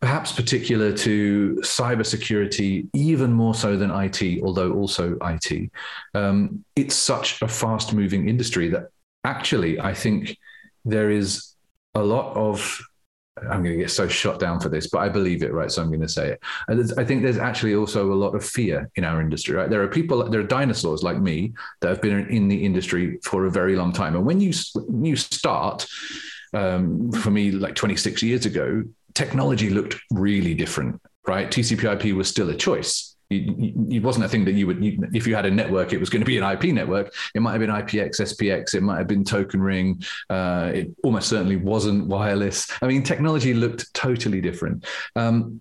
perhaps 0.01 0.31
particular 0.31 0.93
to 0.93 1.59
cybersecurity, 1.63 2.89
even 2.95 3.33
more 3.33 3.55
so 3.55 3.77
than 3.77 3.91
IT, 3.91 4.43
although 4.43 4.73
also 4.73 5.19
IT, 5.23 5.71
um, 6.15 6.65
it's 6.77 6.95
such 6.95 7.43
a 7.43 7.49
fast 7.49 7.93
moving 7.93 8.29
industry 8.29 8.69
that 8.69 8.91
actually 9.25 9.81
I 9.81 9.95
think 9.95 10.39
there 10.85 11.11
is 11.11 11.55
a 11.95 12.03
lot 12.03 12.35
of 12.37 12.81
I'm 13.43 13.63
going 13.63 13.77
to 13.77 13.83
get 13.83 13.91
so 13.91 14.09
shot 14.09 14.39
down 14.39 14.61
for 14.61 14.69
this, 14.69 14.89
but 14.89 14.99
I 14.99 15.09
believe 15.09 15.43
it, 15.43 15.53
right? 15.53 15.71
So 15.71 15.83
I'm 15.83 15.89
going 15.89 16.01
to 16.01 16.09
say 16.09 16.31
it. 16.31 16.41
And 16.69 16.93
I 16.99 17.05
think 17.05 17.23
there's 17.23 17.39
actually 17.39 17.75
also 17.75 18.13
a 18.13 18.15
lot 18.15 18.35
of 18.35 18.45
fear 18.45 18.91
in 18.97 19.05
our 19.05 19.21
industry, 19.21 19.55
right? 19.55 19.71
There 19.71 19.83
are 19.83 19.89
people, 19.89 20.29
there 20.29 20.41
are 20.41 20.45
dinosaurs 20.45 21.03
like 21.03 21.19
me 21.19 21.53
that 21.81 21.89
have 21.89 22.03
been 22.03 22.29
in 22.29 22.49
the 22.49 22.65
industry 22.65 23.19
for 23.25 23.47
a 23.47 23.51
very 23.51 23.77
long 23.77 23.93
time. 23.93 24.17
And 24.17 24.25
when 24.25 24.41
you 24.41 24.53
when 24.75 25.05
you 25.05 25.17
start, 25.17 25.87
um, 26.55 27.13
for 27.13 27.31
me, 27.31 27.51
like 27.51 27.75
26 27.75 28.23
years 28.23 28.47
ago, 28.47 28.85
technology 29.15 29.71
looked 29.71 29.97
really 30.11 30.55
different, 30.55 31.01
right? 31.27 31.51
TCP/IP 31.51 32.15
was 32.15 32.29
still 32.29 32.51
a 32.51 32.57
choice 32.57 33.08
it 33.31 34.03
wasn't 34.03 34.25
a 34.25 34.29
thing 34.29 34.45
that 34.47 34.53
you 34.53 34.67
would 34.67 34.83
if 35.15 35.27
you 35.27 35.35
had 35.35 35.45
a 35.45 35.51
network 35.51 35.93
it 35.93 36.01
was 36.01 36.09
going 36.09 36.21
to 36.21 36.27
be 36.27 36.39
an 36.39 36.51
ip 36.53 36.65
network. 36.65 37.13
It 37.35 37.43
might 37.43 37.53
have 37.53 37.61
been 37.61 37.71
ipx 37.71 38.21
spx 38.21 38.75
it 38.75 38.83
might 38.83 38.99
have 38.99 39.07
been 39.07 39.25
token 39.25 39.61
ring 39.61 40.03
uh, 40.31 40.71
it 40.75 40.91
almost 41.03 41.29
certainly 41.29 41.57
wasn't 41.57 42.07
wireless. 42.07 42.71
I 42.81 42.87
mean 42.87 43.03
technology 43.03 43.55
looked 43.55 43.93
totally 43.95 44.41
different. 44.41 44.87
Um, 45.17 45.61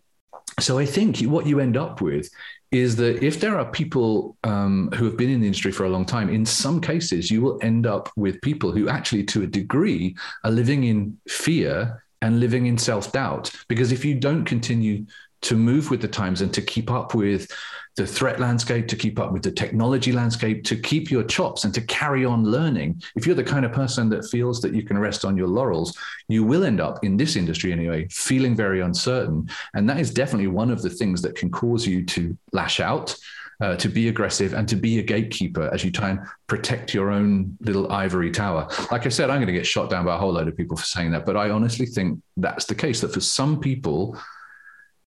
so 0.60 0.80
i 0.80 0.86
think 0.86 1.19
what 1.19 1.45
you 1.45 1.60
end 1.60 1.77
up 1.77 2.01
with 2.01 2.30
is 2.71 2.95
that 2.97 3.23
if 3.23 3.39
there 3.39 3.58
are 3.58 3.65
people 3.65 4.36
um, 4.43 4.89
who 4.95 5.06
have 5.06 5.15
been 5.15 5.30
in 5.30 5.39
the 5.39 5.45
industry 5.45 5.71
for 5.71 5.86
a 5.86 5.89
long 5.89 6.06
time, 6.06 6.30
in 6.30 6.45
some 6.45 6.82
cases, 6.82 7.32
you 7.32 7.41
will 7.41 7.58
end 7.62 7.88
up 7.88 8.10
with 8.17 8.41
people 8.41 8.71
who 8.71 8.89
actually, 8.89 9.23
to 9.23 9.43
a 9.43 9.47
degree, 9.47 10.15
are 10.43 10.51
living 10.51 10.84
in 10.84 11.17
fear 11.30 12.03
and 12.21 12.39
living 12.39 12.65
in 12.65 12.77
self 12.77 13.12
doubt. 13.13 13.51
Because 13.69 13.91
if 13.91 14.03
you 14.03 14.15
don't 14.15 14.43
continue 14.43 15.06
to 15.41 15.56
move 15.56 15.89
with 15.89 16.02
the 16.02 16.08
times 16.08 16.41
and 16.41 16.54
to 16.54 16.62
keep 16.62 16.91
up 16.91 17.13
with 17.13 17.52
the 17.97 18.06
threat 18.06 18.39
landscape, 18.39 18.88
to 18.88 18.95
keep 18.95 19.19
up 19.19 19.32
with 19.34 19.41
the 19.41 19.52
technology 19.52 20.12
landscape, 20.12 20.63
to 20.63 20.76
keep 20.76 21.10
your 21.10 21.23
chops 21.23 21.65
and 21.65 21.73
to 21.73 21.82
carry 21.82 22.23
on 22.23 22.43
learning. 22.43 23.02
If 23.15 23.26
you're 23.26 23.36
the 23.36 23.43
kind 23.43 23.65
of 23.65 23.71
person 23.71 24.08
that 24.10 24.26
feels 24.26 24.62
that 24.62 24.73
you 24.73 24.84
can 24.84 25.00
rest 25.00 25.26
on 25.26 25.36
your 25.36 25.47
laurels, 25.47 25.97
you 26.28 26.43
will 26.43 26.63
end 26.63 26.80
up 26.80 27.04
in 27.04 27.17
this 27.17 27.36
industry 27.36 27.71
anyway, 27.71 28.08
feeling 28.12 28.56
very 28.56 28.82
uncertain. 28.82 29.50
And 29.73 29.89
that 29.89 30.00
is 30.00 30.12
definitely 30.12 30.47
one 30.47 30.69
of 30.69 30.84
the 30.84 30.91
things 30.91 31.23
that 31.23 31.36
can 31.36 31.50
cause 31.50 31.88
you 31.88 32.06
to 32.06 32.38
lash 32.54 32.80
out. 32.80 33.15
Uh, 33.60 33.76
to 33.76 33.89
be 33.89 34.08
aggressive 34.08 34.54
and 34.54 34.69
to 34.69 34.76
be 34.76 35.00
a 35.00 35.02
gatekeeper 35.02 35.67
as 35.73 35.84
you 35.84 35.89
try 35.89 36.12
and 36.12 36.19
protect 36.45 36.93
your 36.93 37.10
own 37.10 37.58
little 37.62 37.91
ivory 37.91 38.30
tower. 38.30 38.69
Like 38.91 39.08
I 39.08 39.10
said, 39.10 39.32
I'm 39.32 39.38
going 39.38 39.47
to 39.47 39.52
get 39.52 39.65
shot 39.65 39.89
down 39.89 40.06
by 40.06 40.13
a 40.13 40.17
whole 40.19 40.34
load 40.34 40.47
of 40.47 40.56
people 40.56 40.78
for 40.78 40.86
saying 40.86 41.10
that, 41.13 41.26
but 41.26 41.36
I 41.36 41.50
honestly 41.50 41.88
think 41.88 42.21
that's 42.38 42.65
the 42.65 42.76
case. 42.76 43.02
That 43.02 43.12
for 43.12 43.19
some 43.19 43.60
people, 43.60 44.15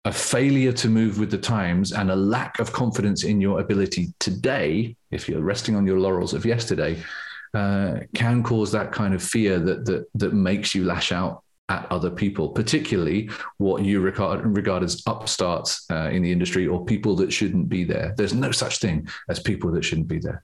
a 0.06 0.12
failure 0.12 0.74
to 0.74 0.90
move 0.90 1.18
with 1.20 1.32
the 1.32 1.38
times 1.38 1.94
and 1.94 2.12
a 2.12 2.16
lack 2.16 2.60
of 2.60 2.74
confidence 2.74 3.24
in 3.24 3.40
your 3.40 3.62
ability 3.62 4.14
today, 4.20 4.96
if 5.12 5.30
you're 5.30 5.42
resting 5.42 5.76
on 5.76 5.88
your 5.88 6.00
laurels 6.00 6.34
of 6.34 6.46
yesterday, 6.46 7.02
uh, 7.54 8.00
can 8.14 8.44
cause 8.44 8.72
that 8.72 8.92
kind 8.92 9.14
of 9.14 9.24
fear 9.24 9.60
that 9.60 9.86
that 9.86 10.06
that 10.16 10.34
makes 10.34 10.74
you 10.76 10.84
lash 10.84 11.12
out 11.12 11.44
at 11.70 11.90
other 11.92 12.10
people, 12.10 12.50
particularly 12.50 13.30
what 13.58 13.84
you 13.84 14.02
regard, 14.02 14.46
regard 14.46 14.84
as 14.84 15.02
upstarts 15.08 15.86
uh, 15.92 16.10
in 16.10 16.22
the 16.22 16.32
industry 16.32 16.68
or 16.68 16.84
people 16.84 17.16
that 17.16 17.32
shouldn't 17.32 17.70
be 17.70 17.84
there. 17.84 18.14
There's 18.18 18.34
no 18.34 18.52
such 18.52 18.80
thing 18.80 19.08
as 19.30 19.40
people 19.40 19.72
that 19.72 19.86
shouldn't 19.86 20.08
be 20.08 20.20
there. 20.20 20.44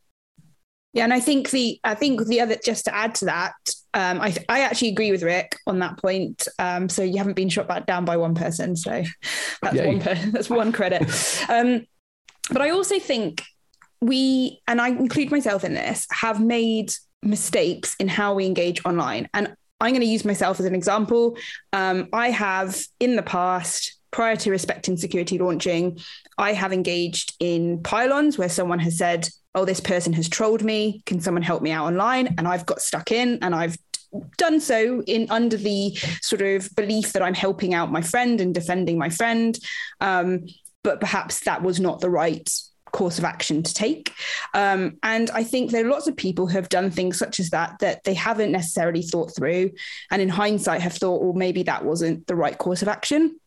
Yeah, 0.93 1.04
and 1.04 1.13
I 1.13 1.19
think 1.19 1.52
the 1.52 1.80
I 1.84 1.93
think 1.93 2.25
the 2.25 2.41
other 2.41 2.58
just 2.63 2.86
to 2.86 2.95
add 2.95 3.15
to 3.15 3.25
that, 3.25 3.54
um, 3.93 4.19
I 4.21 4.36
I 4.49 4.62
actually 4.62 4.89
agree 4.89 5.12
with 5.12 5.23
Rik 5.23 5.56
on 5.67 5.80
that 5.80 5.99
point. 5.99 6.47
Um, 6.58 6.89
so 6.89 7.04
you 7.04 7.17
haven't 7.17 7.36
been 7.36 7.49
shot 7.49 7.67
back 7.67 7.86
down 7.86 8.06
by 8.06 8.17
one 8.17 8.34
person, 8.34 8.75
so 8.75 9.04
that's 9.62 9.75
Yay. 9.75 9.88
one 9.88 9.99
that's 10.32 10.49
one 10.49 10.71
credit. 10.71 11.04
um, 11.49 11.86
but 12.52 12.62
I 12.62 12.71
also 12.71 12.97
think 12.99 13.43
we, 14.02 14.62
and 14.67 14.82
I 14.82 14.89
include 14.89 15.32
myself 15.32 15.63
in 15.63 15.73
this, 15.73 16.08
have 16.12 16.41
made 16.41 16.91
mistakes 17.21 17.95
in 17.99 18.08
how 18.08 18.34
we 18.34 18.45
engage 18.45 18.84
online. 18.86 19.30
And 19.34 19.54
I'm 19.82 19.91
going 19.91 20.02
to 20.02 20.08
use 20.08 20.25
myself 20.25 20.60
as 20.60 20.65
an 20.65 20.75
example. 20.75 21.38
Um, 21.73 22.08
I 22.13 22.32
have 22.32 22.82
in 22.99 23.15
the 23.15 23.23
past 23.23 23.97
prior 24.12 24.36
to 24.38 24.52
respect 24.52 24.88
in 24.88 24.97
security 24.97 25.38
launching, 25.38 25.99
I 26.38 26.54
have 26.54 26.73
engaged 26.73 27.36
in 27.39 27.84
pile-ons 27.84 28.38
where 28.38 28.49
someone 28.49 28.80
has 28.80 28.97
said, 28.97 29.30
oh, 29.55 29.65
this 29.65 29.79
person 29.79 30.13
has 30.13 30.29
trolled 30.29 30.63
me. 30.63 31.01
Can 31.05 31.19
someone 31.19 31.43
help 31.43 31.62
me 31.62 31.71
out 31.71 31.85
online? 31.85 32.35
And 32.38 32.47
I've 32.47 32.65
got 32.65 32.81
stuck 32.81 33.12
in 33.12 33.39
and 33.41 33.55
I've 33.55 33.77
done 34.38 34.59
so 34.59 35.01
in 35.03 35.29
under 35.29 35.57
the 35.57 35.95
sort 36.21 36.41
of 36.41 36.69
belief 36.75 37.13
that 37.13 37.21
I'm 37.21 37.33
helping 37.33 37.73
out 37.73 37.91
my 37.91 38.01
friend 38.01 38.41
and 38.41 38.53
defending 38.53 38.97
my 38.97 39.09
friend. 39.09 39.57
Um, 40.01 40.45
but 40.83 40.99
perhaps 40.99 41.41
that 41.41 41.62
was 41.62 41.79
not 41.79 41.99
the 41.99 42.09
right 42.09 42.49
course 42.91 43.19
of 43.19 43.25
action 43.25 43.62
to 43.63 43.73
take. 43.73 44.13
Um, 44.53 44.97
and 45.03 45.29
I 45.31 45.43
think 45.43 45.71
there 45.71 45.85
are 45.85 45.89
lots 45.89 46.07
of 46.07 46.15
people 46.15 46.47
who 46.47 46.53
have 46.53 46.69
done 46.69 46.89
things 46.91 47.17
such 47.17 47.39
as 47.39 47.49
that 47.51 47.79
that 47.79 48.03
they 48.03 48.13
haven't 48.13 48.51
necessarily 48.51 49.01
thought 49.01 49.35
through, 49.35 49.71
and 50.12 50.21
in 50.21 50.29
hindsight 50.29 50.81
have 50.81 50.93
thought, 50.93 51.21
well, 51.21 51.33
maybe 51.33 51.63
that 51.63 51.85
wasn't 51.85 52.25
the 52.27 52.35
right 52.35 52.57
course 52.57 52.81
of 52.81 52.88
action. 52.88 53.39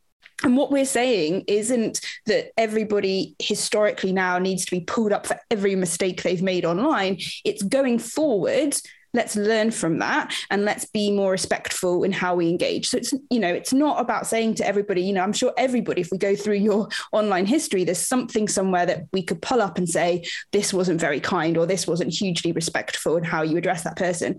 And 0.44 0.56
what 0.56 0.70
we're 0.70 0.84
saying 0.84 1.44
isn't 1.46 2.00
that 2.26 2.52
everybody 2.56 3.36
historically 3.38 4.12
now 4.12 4.38
needs 4.38 4.64
to 4.64 4.70
be 4.70 4.80
pulled 4.80 5.12
up 5.12 5.26
for 5.26 5.38
every 5.50 5.76
mistake 5.76 6.22
they've 6.22 6.42
made 6.42 6.64
online. 6.64 7.18
It's 7.44 7.62
going 7.62 7.98
forward 7.98 8.76
let's 9.14 9.36
learn 9.36 9.70
from 9.70 9.98
that 9.98 10.34
and 10.50 10.64
let's 10.64 10.86
be 10.86 11.10
more 11.10 11.30
respectful 11.30 12.02
in 12.02 12.12
how 12.12 12.34
we 12.34 12.48
engage 12.48 12.88
so 12.88 12.96
it's 12.96 13.12
you 13.30 13.38
know 13.38 13.52
it's 13.52 13.72
not 13.72 14.00
about 14.00 14.26
saying 14.26 14.54
to 14.54 14.66
everybody 14.66 15.02
you 15.02 15.12
know 15.12 15.22
i'm 15.22 15.32
sure 15.32 15.52
everybody 15.56 16.00
if 16.00 16.10
we 16.10 16.18
go 16.18 16.34
through 16.34 16.54
your 16.54 16.88
online 17.12 17.46
history 17.46 17.84
there's 17.84 17.98
something 17.98 18.48
somewhere 18.48 18.86
that 18.86 19.04
we 19.12 19.22
could 19.22 19.40
pull 19.42 19.60
up 19.60 19.76
and 19.76 19.88
say 19.88 20.24
this 20.52 20.72
wasn't 20.72 21.00
very 21.00 21.20
kind 21.20 21.58
or 21.58 21.66
this 21.66 21.86
wasn't 21.86 22.12
hugely 22.12 22.52
respectful 22.52 23.16
in 23.16 23.24
how 23.24 23.42
you 23.42 23.56
address 23.56 23.84
that 23.84 23.96
person 23.96 24.38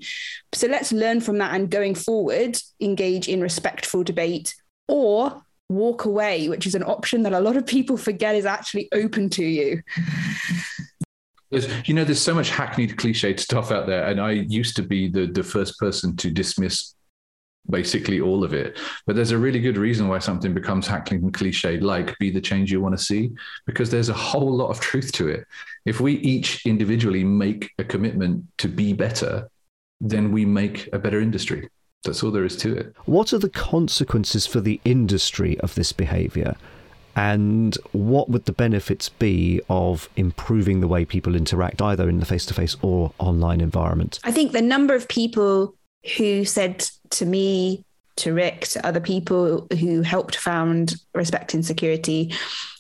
so 0.53 0.67
let's 0.67 0.91
learn 0.91 1.21
from 1.21 1.37
that 1.37 1.53
and 1.53 1.69
going 1.69 1.95
forward 1.95 2.57
engage 2.79 3.27
in 3.27 3.41
respectful 3.41 4.03
debate 4.03 4.55
or 4.87 5.43
walk 5.75 6.05
away 6.05 6.49
which 6.49 6.65
is 6.65 6.75
an 6.75 6.83
option 6.83 7.23
that 7.23 7.33
a 7.33 7.39
lot 7.39 7.57
of 7.57 7.65
people 7.65 7.97
forget 7.97 8.35
is 8.35 8.45
actually 8.45 8.87
open 8.93 9.29
to 9.29 9.43
you 9.43 9.81
there's, 11.53 11.87
you 11.87 11.93
know, 11.93 12.03
there's 12.03 12.19
so 12.19 12.33
much 12.33 12.49
hackneyed, 12.49 12.97
cliched 12.97 13.39
stuff 13.39 13.69
out 13.69 13.85
there, 13.85 14.07
and 14.07 14.19
I 14.19 14.31
used 14.31 14.75
to 14.77 14.81
be 14.81 15.07
the 15.07 15.27
the 15.27 15.43
first 15.43 15.77
person 15.77 16.15
to 16.17 16.31
dismiss 16.31 16.95
basically 17.69 18.19
all 18.19 18.43
of 18.43 18.53
it. 18.53 18.79
But 19.05 19.15
there's 19.15 19.31
a 19.31 19.37
really 19.37 19.59
good 19.59 19.77
reason 19.77 20.07
why 20.07 20.19
something 20.19 20.53
becomes 20.53 20.87
hackneyed 20.87 21.21
and 21.21 21.33
cliched, 21.33 21.81
like 21.81 22.17
be 22.17 22.29
the 22.29 22.41
change 22.41 22.71
you 22.71 22.81
want 22.81 22.97
to 22.97 23.03
see, 23.03 23.31
because 23.65 23.89
there's 23.89 24.09
a 24.09 24.13
whole 24.13 24.51
lot 24.51 24.69
of 24.69 24.79
truth 24.79 25.11
to 25.13 25.27
it. 25.27 25.45
If 25.85 25.99
we 25.99 26.13
each 26.15 26.65
individually 26.65 27.23
make 27.23 27.71
a 27.77 27.83
commitment 27.83 28.45
to 28.57 28.67
be 28.67 28.93
better, 28.93 29.49
then 30.01 30.31
we 30.31 30.45
make 30.45 30.89
a 30.91 30.99
better 30.99 31.21
industry. 31.21 31.69
That's 32.03 32.23
all 32.23 32.31
there 32.31 32.45
is 32.45 32.57
to 32.57 32.75
it. 32.75 32.93
What 33.05 33.33
are 33.33 33.37
the 33.37 33.49
consequences 33.49 34.45
for 34.45 34.59
the 34.59 34.79
industry 34.85 35.59
of 35.61 35.75
this 35.75 35.91
behavior? 35.91 36.55
and 37.15 37.77
what 37.91 38.29
would 38.29 38.45
the 38.45 38.51
benefits 38.51 39.09
be 39.09 39.61
of 39.69 40.09
improving 40.15 40.81
the 40.81 40.87
way 40.87 41.05
people 41.05 41.35
interact 41.35 41.81
either 41.81 42.09
in 42.09 42.19
the 42.19 42.25
face-to-face 42.25 42.75
or 42.81 43.13
online 43.19 43.61
environment 43.61 44.19
i 44.23 44.31
think 44.31 44.51
the 44.51 44.61
number 44.61 44.95
of 44.95 45.07
people 45.07 45.75
who 46.17 46.43
said 46.43 46.79
to 47.09 47.25
me 47.25 47.83
to 48.15 48.33
rik 48.33 48.61
to 48.61 48.85
other 48.85 48.99
people 48.99 49.67
who 49.79 50.01
helped 50.01 50.35
found 50.35 50.95
respect 51.13 51.53
in 51.53 51.63
security 51.63 52.33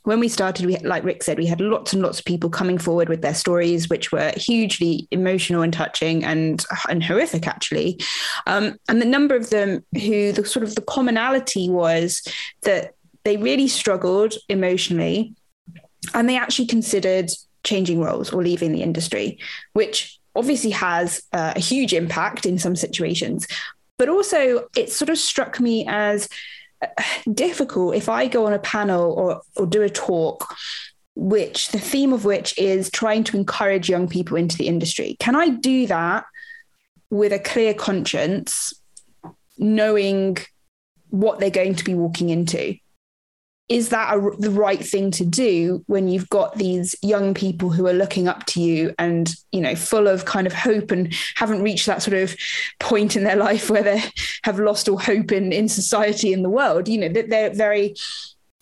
when 0.03 0.19
we 0.19 0.27
started 0.27 0.65
we 0.65 0.77
like 0.77 1.03
rik 1.03 1.23
said 1.23 1.37
we 1.37 1.45
had 1.45 1.61
lots 1.61 1.93
and 1.93 2.01
lots 2.01 2.19
of 2.19 2.25
people 2.25 2.49
coming 2.49 2.77
forward 2.77 3.09
with 3.09 3.21
their 3.21 3.33
stories 3.33 3.89
which 3.89 4.11
were 4.11 4.31
hugely 4.35 5.07
emotional 5.11 5.61
and 5.61 5.73
touching 5.73 6.23
and 6.23 6.65
and 6.89 7.03
horrific 7.03 7.47
actually 7.47 7.99
um, 8.47 8.75
and 8.87 9.01
the 9.01 9.05
number 9.05 9.35
of 9.35 9.49
them 9.49 9.83
who 9.93 10.31
the 10.31 10.45
sort 10.45 10.63
of 10.63 10.75
the 10.75 10.81
commonality 10.81 11.69
was 11.69 12.21
that 12.61 12.93
they 13.23 13.37
really 13.37 13.67
struggled 13.67 14.33
emotionally 14.49 15.33
and 16.13 16.27
they 16.27 16.37
actually 16.37 16.67
considered 16.67 17.29
changing 17.63 18.01
roles 18.01 18.31
or 18.31 18.43
leaving 18.43 18.71
the 18.71 18.83
industry, 18.83 19.39
which 19.73 20.19
obviously 20.35 20.71
has 20.71 21.23
uh, 21.31 21.53
a 21.55 21.59
huge 21.59 21.93
impact 21.93 22.45
in 22.45 22.57
some 22.57 22.75
situations. 22.75 23.47
But 24.03 24.09
also, 24.09 24.67
it 24.75 24.91
sort 24.91 25.07
of 25.07 25.17
struck 25.17 25.61
me 25.61 25.85
as 25.87 26.27
uh, 26.81 26.87
difficult 27.33 27.95
if 27.95 28.09
I 28.09 28.27
go 28.27 28.45
on 28.45 28.51
a 28.51 28.59
panel 28.59 29.13
or, 29.13 29.41
or 29.55 29.65
do 29.65 29.81
a 29.81 29.89
talk 29.89 30.53
which 31.15 31.69
the 31.69 31.79
theme 31.79 32.11
of 32.11 32.25
which 32.25 32.53
is 32.59 32.91
trying 32.91 33.23
to 33.23 33.37
encourage 33.37 33.87
young 33.87 34.09
people 34.09 34.35
into 34.35 34.57
the 34.57 34.67
industry. 34.67 35.15
Can 35.21 35.37
I 35.37 35.47
do 35.47 35.87
that 35.87 36.25
with 37.11 37.31
a 37.31 37.39
clear 37.39 37.73
conscience, 37.73 38.73
knowing 39.57 40.35
what 41.09 41.39
they're 41.39 41.49
going 41.49 41.75
to 41.75 41.85
be 41.85 41.95
walking 41.95 42.29
into? 42.29 42.75
Is 43.69 43.89
that 43.89 44.15
a, 44.15 44.31
the 44.39 44.51
right 44.51 44.85
thing 44.85 45.09
to 45.11 45.25
do 45.25 45.83
when 45.87 46.07
you've 46.07 46.29
got 46.29 46.55
these 46.55 46.95
young 47.01 47.33
people 47.33 47.69
who 47.69 47.87
are 47.87 47.93
looking 47.93 48.27
up 48.27 48.45
to 48.45 48.61
you 48.61 48.93
and 48.99 49.35
you 49.51 49.61
know 49.61 49.75
full 49.75 50.07
of 50.07 50.25
kind 50.25 50.45
of 50.45 50.53
hope 50.53 50.91
and 50.91 51.13
haven't 51.35 51.63
reached 51.63 51.85
that 51.85 52.01
sort 52.01 52.17
of 52.17 52.35
point 52.79 53.15
in 53.15 53.23
their 53.23 53.35
life 53.47 53.69
where 53.69 53.83
they 53.83 54.03
have 54.43 54.59
lost 54.59 54.89
all 54.89 54.97
hope 54.97 55.31
in 55.31 55.53
in 55.53 55.67
society 55.67 56.33
and 56.33 56.43
the 56.43 56.49
world? 56.49 56.87
You 56.87 56.99
know 56.99 57.09
that 57.09 57.29
they're 57.29 57.53
very 57.53 57.95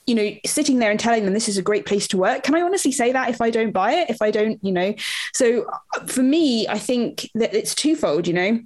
you 0.05 0.15
know 0.15 0.31
sitting 0.45 0.79
there 0.79 0.91
and 0.91 0.99
telling 0.99 1.25
them 1.25 1.33
this 1.33 1.49
is 1.49 1.57
a 1.57 1.63
great 1.63 1.85
place 1.85 2.07
to 2.09 2.17
work. 2.17 2.43
Can 2.43 2.55
i 2.55 2.61
honestly 2.61 2.91
say 2.91 3.11
that 3.11 3.29
if 3.29 3.41
i 3.41 3.49
don't 3.49 3.71
buy 3.71 3.93
it? 3.93 4.09
If 4.09 4.21
i 4.21 4.29
don't 4.29 4.63
you 4.63 4.71
know? 4.71 4.93
So 5.33 5.65
uh, 5.95 6.05
for 6.05 6.23
me 6.23 6.67
i 6.67 6.77
think 6.77 7.29
that 7.35 7.53
it's 7.53 7.75
twofold 7.75 8.27
you 8.27 8.33
know? 8.33 8.59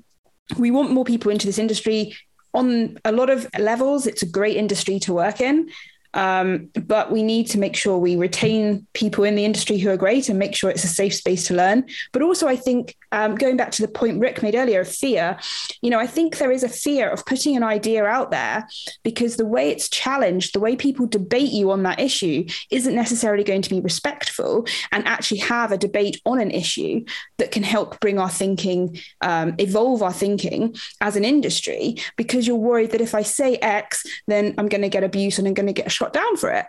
We 0.58 0.70
want 0.70 0.92
more 0.92 1.06
people 1.06 1.32
into 1.32 1.48
this 1.48 1.58
industry 1.58 2.16
on 2.54 2.98
a 3.04 3.12
lot 3.12 3.30
of 3.30 3.48
levels. 3.58 4.06
It's 4.06 4.22
a 4.22 4.28
great 4.28 4.56
industry 4.56 5.00
to 5.00 5.14
work 5.14 5.42
in 5.42 5.70
um, 6.16 6.70
but 6.88 7.12
we 7.12 7.22
need 7.22 7.48
to 7.48 7.60
make 7.60 7.76
sure 7.76 7.98
we 7.98 8.16
retain 8.16 8.88
people 8.94 9.24
in 9.26 9.36
the 9.36 9.46
industry 9.46 9.78
who 9.78 9.90
are 9.90 9.98
great 9.98 10.30
and 10.30 10.40
make 10.40 10.56
sure 10.56 10.70
it's 10.70 10.86
a 10.86 10.88
safe 10.88 11.14
space 11.14 11.46
to 11.48 11.54
learn. 11.54 11.86
But 12.14 12.22
also, 12.22 12.48
I 12.48 12.56
think 12.56 12.96
um, 13.12 13.36
going 13.36 13.58
back 13.58 13.72
to 13.72 13.82
the 13.82 13.88
point 13.88 14.20
Rik 14.20 14.42
made 14.42 14.56
earlier 14.56 14.82
of 14.82 14.88
fear, 14.88 15.38
you 15.82 15.90
know, 15.90 16.00
I 16.00 16.08
think 16.08 16.38
there 16.38 16.52
is 16.52 16.64
a 16.64 16.70
fear 16.70 17.10
of 17.10 17.26
putting 17.26 17.56
an 17.56 17.64
idea 17.64 18.06
out 18.06 18.32
there 18.32 18.68
because 19.04 19.38
the 19.38 19.46
way 19.46 19.70
it's 19.70 19.90
challenged, 19.90 20.54
the 20.54 20.60
way 20.60 20.76
people 20.76 21.08
debate 21.08 21.52
you 21.52 21.72
on 21.72 21.84
that 21.84 22.00
issue 22.00 22.46
isn't 22.72 22.96
necessarily 22.96 23.44
going 23.44 23.62
to 23.62 23.70
be 23.70 23.80
respectful 23.80 24.66
and 24.92 25.08
actually 25.08 25.40
have 25.40 25.72
a 25.72 25.78
debate 25.78 26.22
on 26.26 26.40
an 26.40 26.52
issue 26.52 27.04
that 27.38 27.52
can 27.52 27.64
help 27.64 28.00
bring 28.00 28.20
our 28.20 28.30
thinking, 28.30 28.98
um, 29.22 29.56
evolve 29.60 30.02
our 30.02 30.14
thinking 30.14 30.76
as 31.02 31.16
an 31.16 31.26
industry 31.26 31.98
because 32.18 32.48
you're 32.48 32.56
worried 32.56 32.92
that 32.92 33.02
if 33.02 33.16
I 33.16 33.22
say 33.22 33.56
X, 33.56 34.04
then 34.28 34.56
I'm 34.58 34.68
going 34.68 34.82
to 34.82 34.90
get 34.90 35.04
abused 35.04 35.40
and 35.40 35.48
I'm 35.48 35.54
going 35.54 35.68
to 35.68 35.74
get 35.74 35.92
shot 35.92 36.14
down 36.14 36.38
for 36.38 36.50
it. 36.52 36.66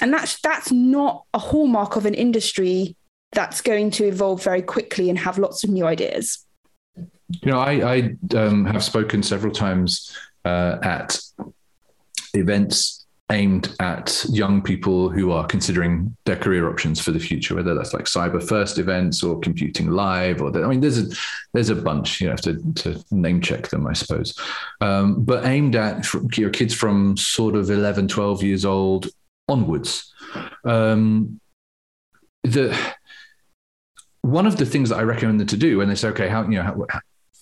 And 0.00 0.12
that's 0.12 0.40
that's 0.40 0.72
not 0.72 1.24
a 1.32 1.38
hallmark 1.38 1.96
of 1.96 2.04
an 2.04 2.14
industry 2.14 2.96
that's 3.34 3.60
going 3.60 3.90
to 3.92 4.04
evolve 4.04 4.42
very 4.42 4.62
quickly 4.62 5.10
and 5.10 5.18
have 5.18 5.38
lots 5.38 5.64
of 5.64 5.70
new 5.70 5.86
ideas. 5.86 6.44
You 7.42 7.50
know, 7.50 7.58
I, 7.58 7.94
I 7.94 8.36
um, 8.36 8.64
have 8.66 8.84
spoken 8.84 9.22
several 9.22 9.52
times 9.52 10.16
uh, 10.44 10.78
at 10.82 11.18
events 12.34 13.04
aimed 13.32 13.74
at 13.80 14.24
young 14.28 14.60
people 14.60 15.08
who 15.08 15.32
are 15.32 15.46
considering 15.46 16.14
their 16.26 16.36
career 16.36 16.68
options 16.68 17.00
for 17.00 17.10
the 17.10 17.18
future, 17.18 17.54
whether 17.54 17.74
that's 17.74 17.94
like 17.94 18.04
cyber 18.04 18.46
first 18.46 18.78
events 18.78 19.22
or 19.22 19.40
computing 19.40 19.90
live, 19.90 20.42
or 20.42 20.50
the, 20.50 20.62
I 20.62 20.68
mean, 20.68 20.80
there's 20.80 20.98
a 20.98 21.16
there's 21.54 21.70
a 21.70 21.74
bunch. 21.74 22.20
You 22.20 22.28
have 22.28 22.42
to 22.42 22.60
to 22.76 23.02
name 23.10 23.40
check 23.40 23.68
them, 23.68 23.86
I 23.86 23.94
suppose, 23.94 24.38
um, 24.80 25.24
but 25.24 25.46
aimed 25.46 25.74
at 25.74 26.06
your 26.36 26.50
kids 26.50 26.74
from 26.74 27.16
sort 27.16 27.56
of 27.56 27.70
11, 27.70 28.08
12 28.08 28.42
years 28.42 28.64
old 28.64 29.08
onwards. 29.48 30.12
Um, 30.64 31.40
the 32.42 32.76
one 34.24 34.46
of 34.46 34.56
the 34.56 34.64
things 34.64 34.88
that 34.88 34.96
I 34.96 35.02
recommend 35.02 35.38
them 35.38 35.46
to 35.48 35.56
do 35.56 35.78
when 35.78 35.88
they 35.88 35.94
say, 35.94 36.08
okay, 36.08 36.28
how 36.28 36.42
you 36.44 36.56
know 36.56 36.62
how, 36.62 36.86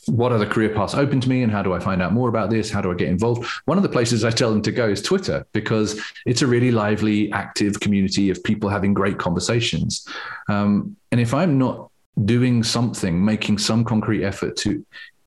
what 0.07 0.33
are 0.33 0.39
the 0.39 0.47
career 0.47 0.75
paths 0.75 0.95
open 0.95 1.21
to 1.21 1.29
me 1.29 1.45
and 1.45 1.53
how 1.53 1.63
do 1.63 1.73
I 1.73 1.79
find 1.79 2.03
out 2.03 2.13
more 2.13 2.29
about 2.29 2.51
this? 2.51 2.71
How 2.71 2.81
do 2.81 2.91
I 2.91 2.95
get 2.95 3.09
involved? 3.09 3.49
One 3.67 3.77
of 3.77 3.85
the 3.85 3.89
places 3.89 4.25
I 4.25 4.31
tell 4.31 4.51
them 4.51 4.63
to 4.63 4.73
go 4.73 4.89
is 4.89 5.01
Twitter 5.01 5.47
because 5.53 6.01
it's 6.27 6.43
a 6.43 6.47
really 6.47 6.73
lively, 6.73 7.31
active 7.33 7.79
community 7.79 8.31
of 8.31 8.43
people 8.43 8.69
having 8.69 8.95
great 8.95 9.17
conversations. 9.17 10.07
Um, 10.49 10.97
and 11.13 11.21
if 11.21 11.33
I'm 11.33 11.57
not 11.57 11.89
doing 12.25 12.65
something, 12.65 13.25
making 13.25 13.59
some 13.59 13.85
concrete 13.85 14.25
effort 14.25 14.57
to 14.59 14.85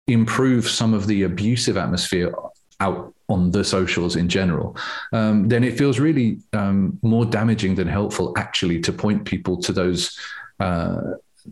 improve 0.08 0.68
some 0.68 0.94
of 0.94 1.08
the 1.08 1.24
abusive 1.24 1.78
atmosphere 1.78 2.36
out 2.82 3.14
on 3.30 3.50
the 3.52 3.64
socials 3.64 4.18
in 4.18 4.28
general, 4.28 4.76
um, 5.14 5.48
then 5.48 5.64
it 5.64 5.78
feels 5.78 6.02
really 6.02 6.40
um, 6.52 7.00
more 7.02 7.26
damaging 7.26 7.76
than 7.76 7.88
helpful 7.88 8.34
actually 8.38 8.82
to 8.82 8.92
point 8.92 9.24
people 9.24 9.56
to 9.62 9.72
those 9.72 10.20
uh, 10.60 11.02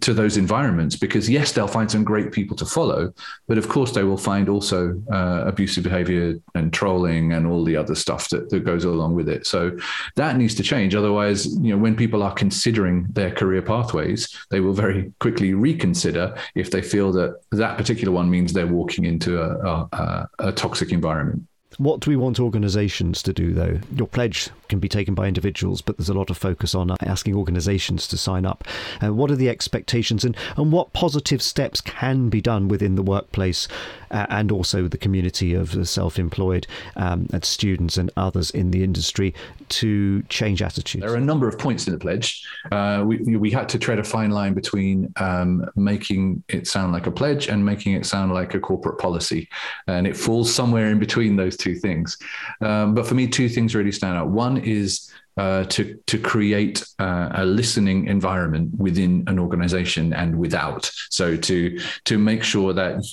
to 0.01 0.13
those 0.13 0.37
environments 0.37 0.95
because 0.95 1.29
yes 1.29 1.51
they'll 1.51 1.67
find 1.67 1.89
some 1.89 2.03
great 2.03 2.31
people 2.31 2.55
to 2.57 2.65
follow 2.65 3.13
but 3.47 3.57
of 3.57 3.69
course 3.69 3.91
they 3.91 4.03
will 4.03 4.17
find 4.17 4.49
also 4.49 4.99
uh, 5.11 5.43
abusive 5.45 5.83
behavior 5.83 6.35
and 6.55 6.73
trolling 6.73 7.33
and 7.33 7.45
all 7.45 7.63
the 7.63 7.77
other 7.77 7.95
stuff 7.95 8.29
that, 8.29 8.49
that 8.49 8.61
goes 8.61 8.85
along 8.85 9.13
with 9.13 9.29
it. 9.29 9.45
So 9.45 9.77
that 10.15 10.37
needs 10.37 10.55
to 10.55 10.63
change. 10.63 10.95
Otherwise 10.95 11.45
you 11.57 11.71
know 11.71 11.77
when 11.77 11.95
people 11.95 12.23
are 12.23 12.33
considering 12.33 13.07
their 13.11 13.31
career 13.31 13.61
pathways 13.61 14.35
they 14.49 14.59
will 14.59 14.73
very 14.73 15.11
quickly 15.19 15.53
reconsider 15.53 16.35
if 16.55 16.71
they 16.71 16.81
feel 16.81 17.11
that 17.13 17.41
that 17.51 17.77
particular 17.77 18.11
one 18.11 18.29
means 18.29 18.51
they're 18.51 18.67
walking 18.67 19.05
into 19.05 19.41
a, 19.41 19.87
a, 19.91 20.29
a 20.39 20.51
toxic 20.51 20.91
environment 20.91 21.47
What 21.77 21.99
do 21.99 22.09
we 22.09 22.15
want 22.15 22.39
organisations 22.39 23.23
to 23.23 23.33
do, 23.33 23.53
though? 23.53 23.79
Your 23.95 24.07
pledge 24.07 24.49
can 24.69 24.79
be 24.79 24.89
taken 24.89 25.13
by 25.13 25.27
individuals, 25.27 25.81
but 25.81 25.97
there's 25.97 26.09
a 26.09 26.13
lot 26.13 26.29
of 26.29 26.37
focus 26.37 26.75
on 26.75 26.95
asking 27.01 27.35
organisations 27.35 28.07
to 28.09 28.17
sign 28.17 28.45
up. 28.45 28.63
Uh, 29.01 29.13
what 29.13 29.31
are 29.31 29.35
the 29.35 29.49
expectations, 29.49 30.23
and, 30.23 30.35
and 30.57 30.71
what 30.71 30.93
positive 30.93 31.41
steps 31.41 31.81
can 31.81 32.29
be 32.29 32.41
done 32.41 32.67
within 32.67 32.95
the 32.95 33.03
workplace 33.03 33.67
uh, 34.11 34.27
and 34.29 34.51
also 34.51 34.87
the 34.87 34.97
community 34.97 35.53
of 35.53 35.87
self 35.87 36.19
employed 36.19 36.67
um, 36.95 37.27
and 37.33 37.43
students 37.43 37.97
and 37.97 38.11
others 38.15 38.51
in 38.51 38.71
the 38.71 38.83
industry 38.83 39.33
to 39.69 40.21
change 40.23 40.61
attitudes? 40.61 41.03
There 41.03 41.13
are 41.13 41.17
a 41.17 41.21
number 41.21 41.47
of 41.47 41.57
points 41.57 41.87
in 41.87 41.93
the 41.93 41.99
pledge. 41.99 42.45
Uh, 42.71 43.03
we, 43.05 43.17
we 43.37 43.51
had 43.51 43.67
to 43.69 43.79
tread 43.79 43.99
a 43.99 44.03
fine 44.03 44.31
line 44.31 44.53
between 44.53 45.11
um, 45.17 45.69
making 45.75 46.43
it 46.47 46.67
sound 46.67 46.93
like 46.93 47.07
a 47.07 47.11
pledge 47.11 47.47
and 47.47 47.65
making 47.65 47.93
it 47.93 48.05
sound 48.05 48.33
like 48.33 48.53
a 48.53 48.59
corporate 48.59 48.99
policy. 48.99 49.49
And 49.87 50.05
it 50.05 50.15
falls 50.15 50.53
somewhere 50.53 50.89
in 50.89 50.99
between 50.99 51.35
those 51.35 51.57
things. 51.63 52.17
Um, 52.61 52.93
but 52.93 53.07
for 53.07 53.15
me, 53.15 53.27
two 53.27 53.49
things 53.49 53.75
really 53.75 53.91
stand 53.91 54.17
out. 54.17 54.29
One 54.29 54.57
is 54.57 55.11
uh, 55.37 55.63
to 55.65 55.97
to 56.05 56.19
create 56.19 56.85
uh, 56.99 57.29
a 57.33 57.45
listening 57.45 58.07
environment 58.07 58.71
within 58.77 59.23
an 59.27 59.39
organization 59.39 60.13
and 60.13 60.37
without. 60.37 60.91
So 61.09 61.35
to 61.35 61.79
to 62.05 62.17
make 62.17 62.43
sure 62.43 62.73
that 62.73 63.03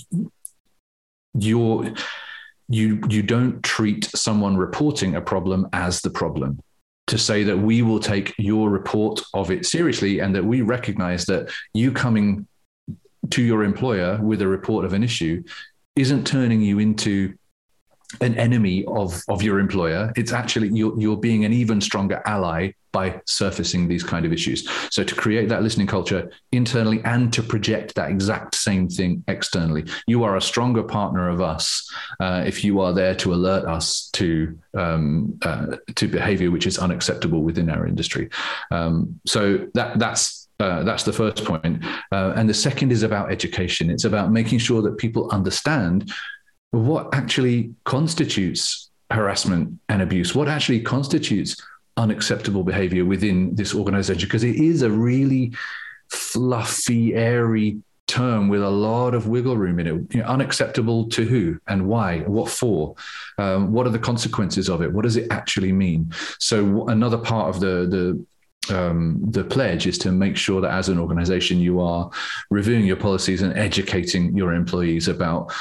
you're 1.34 1.94
you 2.68 3.00
you 3.08 3.22
don't 3.22 3.62
treat 3.62 4.04
someone 4.14 4.56
reporting 4.56 5.16
a 5.16 5.20
problem 5.20 5.68
as 5.72 6.00
the 6.02 6.10
problem 6.10 6.60
to 7.06 7.18
say 7.18 7.42
that 7.42 7.58
we 7.58 7.82
will 7.82 7.98
take 7.98 8.32
your 8.38 8.70
report 8.70 9.20
of 9.34 9.50
it 9.50 9.66
seriously 9.66 10.20
and 10.20 10.34
that 10.34 10.44
we 10.44 10.60
recognize 10.60 11.24
that 11.26 11.50
you 11.74 11.90
coming 11.90 12.46
to 13.30 13.42
your 13.42 13.64
employer 13.64 14.18
with 14.22 14.40
a 14.42 14.46
report 14.46 14.84
of 14.84 14.92
an 14.92 15.02
issue 15.02 15.42
isn't 15.96 16.24
turning 16.24 16.60
you 16.60 16.78
into 16.78 17.34
an 18.20 18.36
enemy 18.36 18.84
of 18.86 19.22
of 19.28 19.42
your 19.42 19.58
employer 19.58 20.12
it's 20.16 20.32
actually 20.32 20.68
you're, 20.68 20.98
you're 20.98 21.16
being 21.16 21.44
an 21.44 21.52
even 21.52 21.80
stronger 21.80 22.22
ally 22.26 22.70
by 22.92 23.20
surfacing 23.24 23.86
these 23.86 24.02
kind 24.02 24.26
of 24.26 24.32
issues 24.32 24.68
so 24.90 25.04
to 25.04 25.14
create 25.14 25.48
that 25.48 25.62
listening 25.62 25.86
culture 25.86 26.30
internally 26.50 27.00
and 27.04 27.32
to 27.32 27.42
project 27.42 27.94
that 27.94 28.10
exact 28.10 28.54
same 28.54 28.88
thing 28.88 29.22
externally 29.28 29.84
you 30.06 30.24
are 30.24 30.36
a 30.36 30.40
stronger 30.40 30.82
partner 30.82 31.28
of 31.28 31.40
us 31.40 31.88
uh, 32.18 32.42
if 32.44 32.64
you 32.64 32.80
are 32.80 32.92
there 32.92 33.14
to 33.14 33.32
alert 33.32 33.64
us 33.66 34.10
to 34.12 34.58
um, 34.74 35.38
uh, 35.42 35.76
to 35.94 36.08
behavior 36.08 36.50
which 36.50 36.66
is 36.66 36.78
unacceptable 36.78 37.42
within 37.42 37.70
our 37.70 37.86
industry 37.86 38.28
um, 38.72 39.20
so 39.24 39.68
that 39.74 39.98
that's 39.98 40.40
uh, 40.60 40.82
that's 40.82 41.04
the 41.04 41.12
first 41.12 41.42
point. 41.44 41.82
Uh, 42.12 42.34
and 42.36 42.46
the 42.46 42.54
second 42.54 42.92
is 42.92 43.02
about 43.02 43.32
education. 43.32 43.88
It's 43.88 44.04
about 44.04 44.30
making 44.30 44.58
sure 44.58 44.82
that 44.82 44.98
people 44.98 45.30
understand 45.30 46.12
what 46.70 47.12
actually 47.14 47.74
constitutes 47.84 48.90
harassment 49.10 49.78
and 49.88 50.02
abuse, 50.02 50.34
what 50.34 50.48
actually 50.48 50.80
constitutes 50.80 51.56
unacceptable 51.96 52.62
behavior 52.62 53.04
within 53.04 53.54
this 53.54 53.74
organization, 53.74 54.26
because 54.26 54.44
it 54.44 54.56
is 54.56 54.82
a 54.82 54.90
really 54.90 55.52
fluffy, 56.08 57.14
airy 57.14 57.82
term 58.06 58.48
with 58.48 58.62
a 58.62 58.70
lot 58.70 59.14
of 59.14 59.28
wiggle 59.28 59.56
room 59.56 59.78
in 59.78 59.86
it. 59.86 60.14
You 60.14 60.22
know, 60.22 60.26
unacceptable 60.26 61.08
to 61.10 61.24
who 61.24 61.60
and 61.68 61.86
why? 61.86 62.20
What 62.20 62.50
for? 62.50 62.94
Um, 63.38 63.72
what 63.72 63.86
are 63.86 63.90
the 63.90 63.98
consequences 63.98 64.68
of 64.68 64.82
it? 64.82 64.92
What 64.92 65.02
does 65.02 65.16
it 65.16 65.30
actually 65.30 65.72
mean? 65.72 66.12
So 66.38 66.86
another 66.88 67.18
part 67.18 67.54
of 67.54 67.60
the 67.60 67.86
the 67.86 68.26
um, 68.76 69.20
the 69.30 69.42
pledge 69.42 69.86
is 69.86 69.98
to 69.98 70.12
make 70.12 70.36
sure 70.36 70.60
that 70.60 70.70
as 70.70 70.88
an 70.88 70.98
organization 70.98 71.58
you 71.58 71.80
are 71.80 72.10
reviewing 72.50 72.84
your 72.84 72.96
policies 72.96 73.42
and 73.42 73.56
educating 73.56 74.36
your 74.36 74.52
employees 74.54 75.08
about 75.08 75.52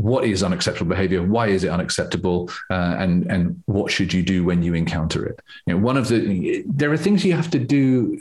what 0.00 0.24
is 0.24 0.42
unacceptable 0.42 0.88
behavior? 0.88 1.22
Why 1.22 1.48
is 1.48 1.64
it 1.64 1.68
unacceptable? 1.68 2.50
Uh, 2.70 2.96
and 2.98 3.30
and 3.30 3.62
what 3.66 3.92
should 3.92 4.12
you 4.12 4.22
do 4.22 4.44
when 4.44 4.62
you 4.62 4.74
encounter 4.74 5.26
it? 5.26 5.40
You 5.66 5.74
know 5.74 5.80
one 5.80 5.96
of 5.96 6.08
the 6.08 6.64
there 6.66 6.92
are 6.92 6.96
things 6.96 7.24
you 7.24 7.34
have 7.34 7.50
to 7.50 7.58
do 7.58 8.18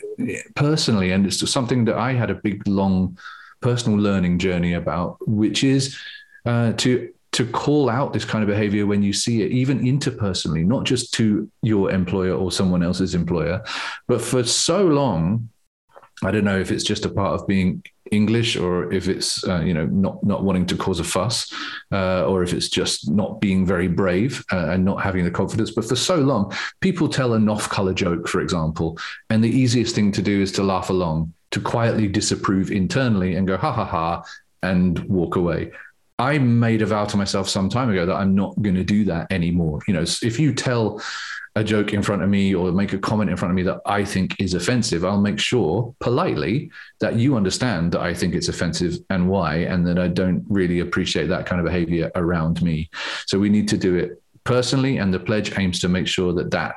personally 0.55 1.11
and 1.11 1.25
it's 1.25 1.49
something 1.49 1.85
that 1.85 1.97
i 1.97 2.13
had 2.13 2.29
a 2.29 2.35
big 2.35 2.67
long 2.67 3.17
personal 3.61 3.97
learning 3.97 4.39
journey 4.39 4.73
about 4.73 5.17
which 5.27 5.63
is 5.63 5.97
uh, 6.45 6.73
to 6.73 7.11
to 7.31 7.45
call 7.45 7.89
out 7.89 8.11
this 8.11 8.25
kind 8.25 8.43
of 8.43 8.49
behavior 8.49 8.85
when 8.85 9.03
you 9.03 9.13
see 9.13 9.41
it 9.43 9.51
even 9.51 9.79
interpersonally 9.81 10.65
not 10.65 10.83
just 10.83 11.13
to 11.13 11.49
your 11.61 11.91
employer 11.91 12.33
or 12.33 12.51
someone 12.51 12.83
else's 12.83 13.15
employer 13.15 13.63
but 14.07 14.21
for 14.21 14.43
so 14.43 14.83
long 14.85 15.49
I 16.21 16.31
don't 16.31 16.43
know 16.43 16.59
if 16.59 16.69
it's 16.69 16.83
just 16.83 17.05
a 17.05 17.09
part 17.09 17.39
of 17.39 17.47
being 17.47 17.81
English 18.11 18.55
or 18.55 18.91
if 18.93 19.07
it's 19.07 19.43
uh, 19.47 19.61
you 19.61 19.73
know 19.73 19.85
not 19.85 20.23
not 20.23 20.43
wanting 20.43 20.65
to 20.67 20.75
cause 20.75 20.99
a 20.99 21.03
fuss 21.03 21.51
uh, 21.91 22.25
or 22.25 22.43
if 22.43 22.53
it's 22.53 22.69
just 22.69 23.09
not 23.09 23.41
being 23.41 23.65
very 23.65 23.87
brave 23.87 24.43
uh, 24.51 24.69
and 24.69 24.85
not 24.85 25.01
having 25.01 25.23
the 25.23 25.31
confidence. 25.31 25.71
But 25.71 25.85
for 25.85 25.95
so 25.95 26.15
long, 26.15 26.53
people 26.79 27.09
tell 27.09 27.33
a 27.33 27.39
off-color 27.49 27.93
joke, 27.93 28.27
for 28.27 28.41
example, 28.41 28.97
and 29.29 29.43
the 29.43 29.49
easiest 29.49 29.95
thing 29.95 30.11
to 30.13 30.21
do 30.21 30.41
is 30.41 30.51
to 30.53 30.63
laugh 30.63 30.89
along, 30.89 31.33
to 31.51 31.59
quietly 31.59 32.07
disapprove 32.07 32.71
internally 32.71 33.35
and 33.35 33.47
go 33.47 33.57
ha 33.57 33.71
ha 33.71 33.85
ha 33.85 34.23
and 34.61 34.99
walk 34.99 35.35
away. 35.35 35.71
I 36.19 36.37
made 36.37 36.81
a 36.81 36.85
vow 36.85 37.05
to 37.05 37.17
myself 37.17 37.47
some 37.47 37.69
time 37.69 37.89
ago 37.89 38.05
that 38.05 38.15
I'm 38.15 38.35
not 38.35 38.61
going 38.61 38.75
to 38.75 38.83
do 38.83 39.05
that 39.05 39.31
anymore. 39.31 39.79
You 39.87 39.93
know, 39.93 40.01
if 40.01 40.37
you 40.37 40.53
tell 40.53 41.01
a 41.59 41.63
joke 41.63 41.93
in 41.93 42.01
front 42.01 42.21
of 42.21 42.29
me 42.29 42.55
or 42.55 42.71
make 42.71 42.93
a 42.93 42.97
comment 42.97 43.29
in 43.29 43.35
front 43.35 43.51
of 43.51 43.55
me 43.55 43.63
that 43.63 43.81
I 43.85 44.05
think 44.05 44.39
is 44.39 44.53
offensive, 44.53 45.03
I'll 45.03 45.19
make 45.19 45.39
sure 45.39 45.93
politely 45.99 46.71
that 47.01 47.15
you 47.15 47.35
understand 47.35 47.91
that 47.91 47.99
I 47.99 48.13
think 48.13 48.33
it's 48.33 48.47
offensive 48.47 48.97
and 49.09 49.27
why, 49.27 49.57
and 49.57 49.85
that 49.85 49.99
I 49.99 50.07
don't 50.07 50.45
really 50.47 50.79
appreciate 50.79 51.27
that 51.27 51.45
kind 51.45 51.59
of 51.59 51.65
behavior 51.65 52.11
around 52.15 52.61
me. 52.61 52.89
So 53.27 53.37
we 53.37 53.49
need 53.49 53.67
to 53.67 53.77
do 53.77 53.95
it 53.95 54.23
personally, 54.45 54.97
and 54.97 55.13
the 55.13 55.19
pledge 55.19 55.57
aims 55.57 55.79
to 55.81 55.89
make 55.89 56.07
sure 56.07 56.33
that 56.33 56.49
that 56.51 56.75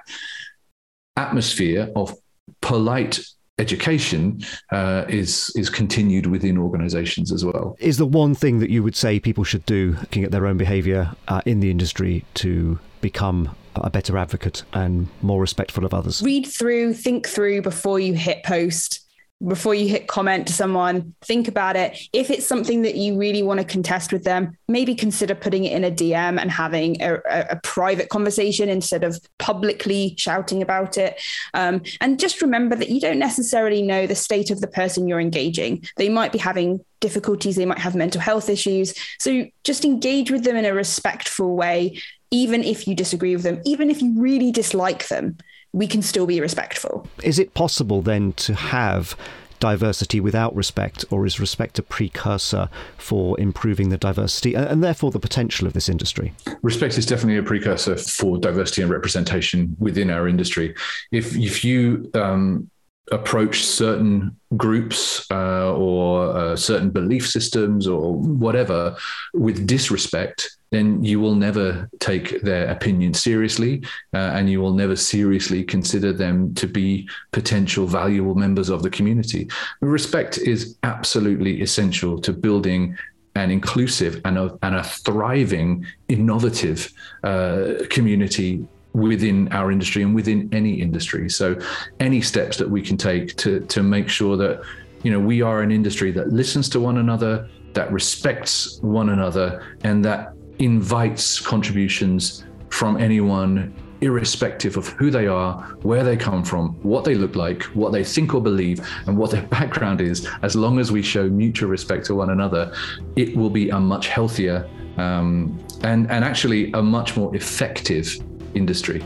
atmosphere 1.17 1.89
of 1.95 2.17
polite 2.61 3.21
education 3.59 4.41
uh, 4.73 5.05
is 5.09 5.53
is 5.55 5.71
continued 5.71 6.27
within 6.27 6.59
organizations 6.59 7.31
as 7.31 7.45
well. 7.45 7.77
Is 7.79 7.99
the 7.99 8.07
one 8.07 8.35
thing 8.35 8.59
that 8.59 8.71
you 8.71 8.83
would 8.83 8.97
say 8.97 9.21
people 9.21 9.45
should 9.45 9.65
do 9.65 9.97
looking 10.01 10.25
at 10.25 10.33
their 10.33 10.47
own 10.47 10.57
behavior 10.57 11.13
uh, 11.29 11.43
in 11.47 11.61
the 11.61 11.71
industry 11.71 12.25
to 12.35 12.81
become 13.01 13.55
a 13.75 13.91
better 13.91 14.17
advocate 14.17 14.63
and 14.73 15.09
more 15.21 15.41
respectful 15.41 15.85
of 15.85 15.95
others. 15.95 16.23
Read 16.23 16.47
through, 16.47 16.95
think 16.95 17.27
through 17.27 17.63
before 17.63 17.99
you 17.99 18.15
hit 18.15 18.43
post 18.45 19.03
before 19.47 19.75
you 19.75 19.89
hit 19.89 20.07
comment 20.07 20.47
to 20.47 20.53
someone, 20.53 21.15
think 21.23 21.49
about 21.49 21.77
it. 21.77 21.99
If 22.13 22.31
it's 22.31 22.47
something 22.47 22.83
that 22.83 22.95
you 22.95 23.19
really 23.19 23.43
want 23.43 23.61
to 23.61 23.67
contest 23.67 24.13
with 24.13 24.25
them, 24.25 24.57
maybe 24.69 24.95
consider 24.95 25.35
putting 25.35 25.65
it 25.65 25.73
in 25.73 25.85
a 25.85 25.91
DM 25.91 26.41
and 26.41 26.51
having 26.51 27.01
a, 27.03 27.15
a, 27.15 27.47
a 27.51 27.61
private 27.63 28.09
conversation 28.09 28.69
instead 28.69 29.03
of 29.05 29.21
publicly 29.39 30.15
shouting 30.17 30.63
about 30.63 30.97
it. 30.97 31.21
Um, 31.55 31.83
and 32.01 32.21
just 32.21 32.41
remember 32.41 32.77
that 32.77 32.91
you 32.91 33.01
don't 33.01 33.19
necessarily 33.19 33.83
know 33.83 34.07
the 34.07 34.15
state 34.15 34.51
of 34.51 34.61
the 34.61 34.69
person 34.69 35.09
you're 35.09 35.21
engaging. 35.21 35.85
They 35.97 36.09
might 36.09 36.33
be 36.33 36.39
having 36.39 36.85
difficulties, 37.01 37.57
they 37.57 37.67
might 37.67 37.79
have 37.79 37.97
mental 37.97 38.21
health 38.21 38.49
issues. 38.49 38.95
So 39.19 39.47
just 39.65 39.85
engage 39.85 40.31
with 40.31 40.45
them 40.45 40.57
in 40.57 40.65
a 40.65 40.73
respectful 40.73 41.57
way, 41.57 42.01
even 42.33 42.65
if 42.65 42.89
you 42.89 42.97
disagree 42.97 43.37
with 43.37 43.45
them, 43.45 43.63
even 43.65 43.91
if 43.91 44.03
you 44.03 44.21
really 44.21 44.51
dislike 44.51 45.07
them 45.09 45.37
we 45.73 45.87
can 45.87 46.03
still 46.03 46.27
be 46.27 46.41
respectful. 46.41 47.07
Is 47.23 47.39
it 47.39 47.55
possible 47.55 48.03
then 48.03 48.33
to 48.35 48.55
have 48.55 49.17
diversity 49.59 50.21
without 50.21 50.55
respect, 50.55 51.05
or 51.11 51.25
is 51.25 51.39
respect 51.39 51.79
a 51.79 51.83
precursor 51.83 52.69
for 52.99 53.39
improving 53.41 53.91
the 53.91 53.97
diversity 53.97 54.55
and, 54.55 54.83
therefore 54.83 55.11
the 55.13 55.21
potential 55.21 55.67
of 55.67 55.73
this 55.73 55.89
industry? 55.89 56.33
Respect 56.63 56.99
is 56.99 57.07
definitely 57.07 57.39
a 57.39 57.43
precursor 57.43 57.97
for 57.97 58.39
diversity 58.39 58.83
and 58.83 58.91
representation 58.91 59.77
within 59.79 60.11
our 60.11 60.27
industry. 60.27 60.75
If 61.13 61.37
if 61.37 61.65
you 61.65 62.11
um, 62.15 62.69
approach 63.13 63.65
certain 63.65 64.37
groups 64.57 65.31
uh, 65.31 65.73
or 65.75 66.37
uh, 66.37 66.57
certain 66.57 66.91
belief 66.91 67.29
systems 67.29 67.87
or 67.87 68.15
whatever 68.15 68.97
with 69.33 69.67
disrespect, 69.67 70.51
then 70.73 71.05
you 71.05 71.21
will 71.21 71.35
never 71.35 71.89
take 72.01 72.41
their 72.41 72.69
opinion 72.69 73.13
seriously 73.13 73.85
uh, 74.15 74.33
and 74.35 74.51
you 74.51 74.61
will 74.61 74.73
never 74.73 74.97
seriously 74.97 75.63
consider 75.63 76.13
them 76.13 76.53
to 76.55 76.67
be 76.67 77.09
potential 77.31 77.87
valuable 77.87 78.35
members 78.35 78.71
of 78.71 78.83
the 78.83 78.91
community. 78.91 79.49
Respect 79.81 80.39
is 80.39 80.77
absolutely 80.83 81.61
essential 81.61 82.19
to 82.23 82.33
building 82.33 82.97
an 83.35 83.51
inclusive 83.51 84.21
and 84.25 84.39
a, 84.39 84.59
and 84.63 84.75
a 84.75 84.83
thriving, 84.83 85.87
innovative 86.09 86.91
uh, 87.23 87.75
community 87.91 88.67
within 88.95 89.49
our 89.53 89.71
industry 89.71 90.03
and 90.03 90.15
within 90.15 90.49
any 90.53 90.81
industry. 90.81 91.29
So, 91.29 91.59
any 92.01 92.21
steps 92.21 92.57
that 92.59 92.69
we 92.69 92.83
can 92.83 92.97
take 92.97 93.37
to 93.37 93.61
to 93.61 93.83
make 93.83 94.09
sure 94.09 94.37
that 94.37 94.63
you 95.03 95.11
know 95.11 95.19
we 95.19 95.41
are 95.41 95.63
an 95.63 95.71
industry 95.71 96.11
that 96.13 96.29
listens 96.29 96.69
to 96.71 96.81
one 96.81 96.99
another, 96.99 97.49
that 97.73 97.91
respects 97.91 98.79
one 98.83 99.09
another, 99.09 99.77
and 99.83 100.05
that 100.05 100.35
invites 100.63 101.41
contributions 101.41 102.45
from 102.71 102.97
anyone 102.97 103.75
irrespective 104.01 104.77
of 104.77 104.89
who 104.89 105.11
they 105.11 105.27
are, 105.27 105.63
where 105.83 106.03
they 106.05 106.17
come 106.17 106.45
from, 106.45 106.71
what 106.83 107.05
they 107.05 107.15
look 107.15 107.37
like, 107.37 107.63
what 107.75 107.93
they 107.93 108.03
think 108.03 108.35
or 108.35 108.43
believe, 108.43 108.87
and 109.07 109.17
what 109.17 109.31
their 109.31 109.43
background 109.59 110.01
is, 110.01 110.29
as 110.43 110.57
long 110.57 110.79
as 110.79 110.91
we 110.93 111.03
show 111.03 111.29
mutual 111.29 111.71
respect 111.71 112.05
to 112.07 112.15
one 112.15 112.31
another, 112.31 112.73
it 113.17 113.37
will 113.37 113.51
be 113.51 113.71
a 113.71 113.79
much 113.79 114.09
healthier 114.09 114.69
um, 114.99 115.59
and, 115.83 116.11
and 116.11 116.25
actually 116.25 116.71
a 116.73 116.83
much 116.83 117.17
more 117.17 117.35
effective 117.35 118.19
industry. 118.55 119.03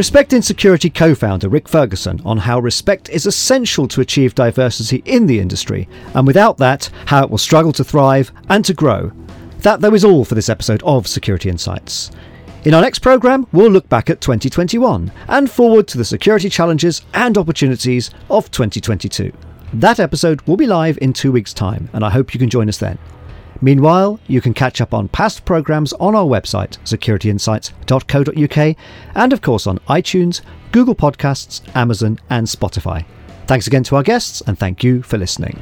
Respect 0.00 0.32
in 0.32 0.40
Security 0.40 0.88
co 0.88 1.14
founder 1.14 1.50
Rik 1.50 1.68
Ferguson 1.68 2.22
on 2.24 2.38
how 2.38 2.58
respect 2.58 3.10
is 3.10 3.26
essential 3.26 3.86
to 3.88 4.00
achieve 4.00 4.34
diversity 4.34 5.02
in 5.04 5.26
the 5.26 5.38
industry, 5.38 5.90
and 6.14 6.26
without 6.26 6.56
that, 6.56 6.88
how 7.04 7.22
it 7.22 7.28
will 7.28 7.36
struggle 7.36 7.70
to 7.72 7.84
thrive 7.84 8.32
and 8.48 8.64
to 8.64 8.72
grow. 8.72 9.12
That, 9.58 9.82
though, 9.82 9.92
is 9.92 10.06
all 10.06 10.24
for 10.24 10.34
this 10.34 10.48
episode 10.48 10.82
of 10.84 11.06
Security 11.06 11.50
Insights. 11.50 12.12
In 12.64 12.72
our 12.72 12.80
next 12.80 13.00
programme, 13.00 13.46
we'll 13.52 13.70
look 13.70 13.90
back 13.90 14.08
at 14.08 14.22
2021 14.22 15.12
and 15.28 15.50
forward 15.50 15.86
to 15.88 15.98
the 15.98 16.04
security 16.06 16.48
challenges 16.48 17.02
and 17.12 17.36
opportunities 17.36 18.10
of 18.30 18.50
2022. 18.50 19.30
That 19.74 20.00
episode 20.00 20.40
will 20.46 20.56
be 20.56 20.66
live 20.66 20.96
in 21.02 21.12
two 21.12 21.30
weeks' 21.30 21.52
time, 21.52 21.90
and 21.92 22.06
I 22.06 22.08
hope 22.08 22.32
you 22.32 22.40
can 22.40 22.48
join 22.48 22.70
us 22.70 22.78
then. 22.78 22.96
Meanwhile, 23.60 24.20
you 24.26 24.40
can 24.40 24.54
catch 24.54 24.80
up 24.80 24.94
on 24.94 25.08
past 25.08 25.44
programmes 25.44 25.92
on 25.94 26.14
our 26.14 26.24
website, 26.24 26.78
securityinsights.co.uk, 26.84 28.76
and 29.14 29.32
of 29.32 29.42
course 29.42 29.66
on 29.66 29.78
iTunes, 29.80 30.40
Google 30.72 30.94
Podcasts, 30.94 31.60
Amazon, 31.76 32.18
and 32.30 32.46
Spotify. 32.46 33.04
Thanks 33.46 33.66
again 33.66 33.82
to 33.84 33.96
our 33.96 34.02
guests, 34.02 34.40
and 34.46 34.58
thank 34.58 34.82
you 34.84 35.02
for 35.02 35.18
listening. 35.18 35.58